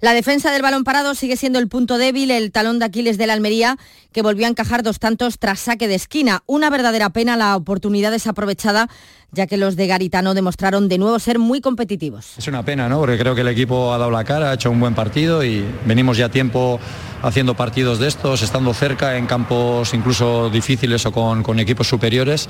[0.01, 3.27] La defensa del balón parado sigue siendo el punto débil, el talón de Aquiles de
[3.27, 3.77] la Almería,
[4.11, 6.41] que volvió a encajar dos tantos tras saque de esquina.
[6.47, 8.89] Una verdadera pena la oportunidad desaprovechada,
[9.31, 12.35] ya que los de Garitano demostraron de nuevo ser muy competitivos.
[12.35, 12.99] Es una pena, ¿no?
[12.99, 15.63] Porque creo que el equipo ha dado la cara, ha hecho un buen partido y
[15.85, 16.79] venimos ya tiempo
[17.21, 22.49] haciendo partidos de estos, estando cerca en campos incluso difíciles o con, equipos superiores,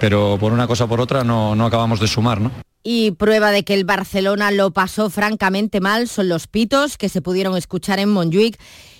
[0.00, 2.65] pero por una cosa o por otra no, no acabamos de sumar, ¿no?
[2.88, 7.20] Y prueba de que el Barcelona lo pasó francamente mal son los pitos que se
[7.20, 8.56] pudieron escuchar en Montjuic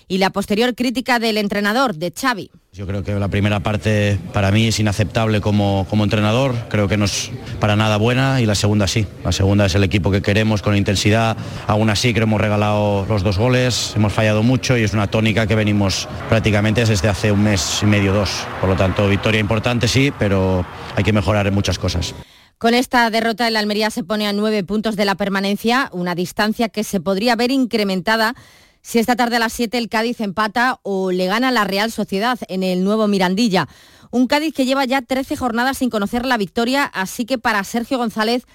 [0.09, 2.51] y la posterior crítica del entrenador, de Xavi.
[2.73, 6.97] Yo creo que la primera parte para mí es inaceptable como, como entrenador, creo que
[6.97, 7.31] no es
[7.61, 9.07] para nada buena y la segunda sí.
[9.23, 13.23] La segunda es el equipo que queremos con intensidad, aún así que hemos regalado los
[13.23, 17.41] dos goles, hemos fallado mucho y es una tónica que venimos prácticamente desde hace un
[17.41, 18.31] mes y medio, dos.
[18.59, 22.13] Por lo tanto, victoria importante sí, pero hay que mejorar en muchas cosas.
[22.57, 26.69] Con esta derrota, el Almería se pone a nueve puntos de la permanencia, una distancia
[26.69, 28.33] que se podría ver incrementada
[28.81, 32.39] si esta tarde a las 7 el Cádiz empata o le gana la Real Sociedad
[32.47, 33.67] en el nuevo Mirandilla.
[34.09, 37.99] Un Cádiz que lleva ya 13 jornadas sin conocer la victoria, así que para Sergio
[37.99, 38.47] González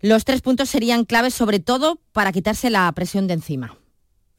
[0.00, 3.79] los tres puntos serían claves sobre todo para quitarse la presión de encima.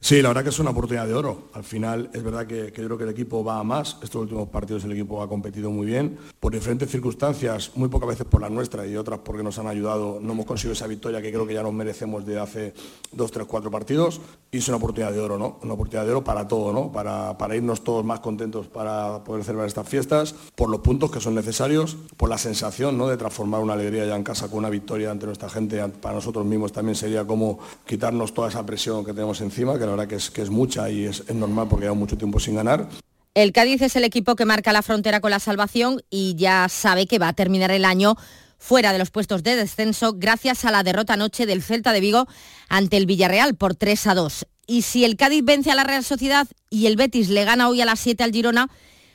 [0.04, 1.44] Sí, la verdad que es una oportunidad de oro.
[1.52, 3.98] Al final es verdad que, yo creo que el equipo va a más.
[4.02, 6.18] Estos últimos partidos el equipo ha competido muy bien.
[6.40, 10.18] Por diferentes circunstancias, muy pocas veces por la nuestra y otras porque nos han ayudado,
[10.20, 12.74] no hemos conseguido esa victoria que creo que ya nos merecemos de hace
[13.12, 14.20] dos, tres, cuatro partidos.
[14.50, 15.60] Y es una oportunidad de oro, ¿no?
[15.62, 16.90] Una oportunidad de oro para todo, ¿no?
[16.90, 21.20] Para, para irnos todos más contentos para poder celebrar estas fiestas, por los puntos que
[21.20, 23.06] son necesarios, por la sensación ¿no?
[23.06, 25.80] de transformar una alegría ya en casa con una victoria ante nuestra gente.
[26.00, 30.08] Para nosotros mismos también sería como quitarnos toda esa presión que tenemos encima, que verdad
[30.08, 32.88] que es, que es mucha y es, es normal porque lleva mucho tiempo sin ganar.
[33.34, 37.06] El Cádiz es el equipo que marca la frontera con la salvación y ya sabe
[37.06, 38.16] que va a terminar el año
[38.58, 42.28] fuera de los puestos de descenso gracias a la derrota anoche del Celta de Vigo
[42.68, 44.46] ante el Villarreal por 3 a 2.
[44.66, 47.80] Y si el Cádiz vence a la Real Sociedad y el Betis le gana hoy
[47.80, 48.70] a las 7 al Girona,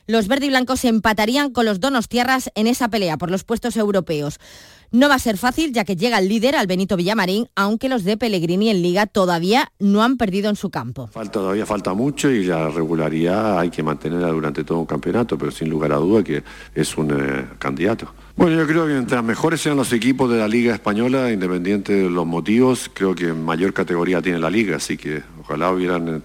[0.07, 3.43] los verde y blancos se empatarían con los donos tierras en esa pelea por los
[3.43, 4.39] puestos europeos.
[4.89, 8.05] No va a ser fácil ya que llega el líder al Benito Villamarín, aunque los
[8.05, 11.07] de Pellegrini en liga todavía no han perdido en su campo.
[11.07, 15.51] Falta, todavía falta mucho y la regularidad hay que mantenerla durante todo un campeonato, pero
[15.51, 16.41] sin lugar a duda que
[16.73, 18.13] es un eh, candidato.
[18.37, 22.09] Bueno, yo creo que mientras mejores sean los equipos de la Liga Española, independiente de
[22.09, 26.23] los motivos, creo que mayor categoría tiene la Liga, así que ojalá hubieran,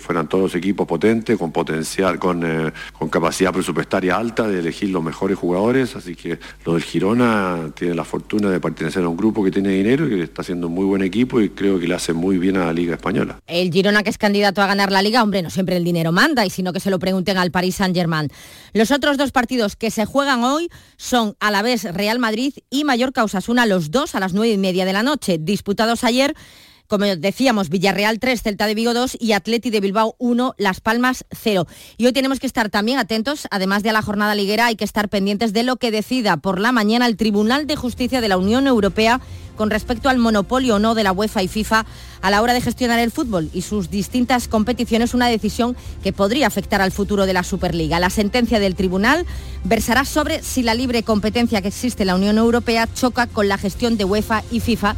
[0.00, 5.02] fueran todos equipos potentes, con potencial, con, eh, con capacidad presupuestaria alta de elegir los
[5.02, 9.44] mejores jugadores, así que lo del Girona tiene la fortuna de pertenecer a un grupo
[9.44, 11.94] que tiene dinero y que está haciendo un muy buen equipo y creo que le
[11.94, 13.38] hace muy bien a la Liga Española.
[13.46, 16.44] El Girona que es candidato a ganar la Liga, hombre, no siempre el dinero manda,
[16.44, 18.28] y sino que se lo pregunten al Paris Saint-Germain.
[18.72, 22.82] Los otros dos partidos que se juegan hoy son a la vez Real Madrid y
[22.82, 26.34] Mallorca Osasuna, los dos a las nueve y media de la noche, disputados ayer
[26.88, 31.26] como decíamos, Villarreal 3, Celta de Vigo 2 y Atleti de Bilbao 1, Las Palmas
[31.30, 31.66] 0.
[31.98, 34.84] Y hoy tenemos que estar también atentos, además de a la jornada liguera, hay que
[34.84, 38.38] estar pendientes de lo que decida por la mañana el Tribunal de Justicia de la
[38.38, 39.20] Unión Europea
[39.56, 41.84] con respecto al monopolio o no de la UEFA y FIFA
[42.22, 46.46] a la hora de gestionar el fútbol y sus distintas competiciones, una decisión que podría
[46.46, 48.00] afectar al futuro de la Superliga.
[48.00, 49.26] La sentencia del tribunal
[49.64, 53.58] versará sobre si la libre competencia que existe en la Unión Europea choca con la
[53.58, 54.96] gestión de UEFA y FIFA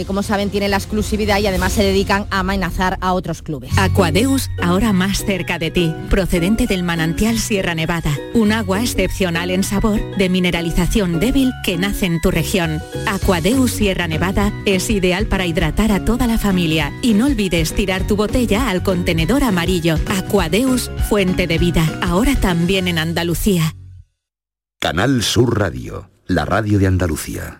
[0.00, 3.76] que como saben tienen la exclusividad y además se dedican a amenazar a otros clubes.
[3.76, 9.62] Aquadeus, ahora más cerca de ti, procedente del manantial Sierra Nevada, un agua excepcional en
[9.62, 12.80] sabor, de mineralización débil que nace en tu región.
[13.06, 18.06] Aquadeus Sierra Nevada es ideal para hidratar a toda la familia y no olvides tirar
[18.06, 19.96] tu botella al contenedor amarillo.
[20.08, 23.74] Aquadeus, fuente de vida, ahora también en Andalucía.
[24.78, 27.59] Canal Sur Radio, la radio de Andalucía.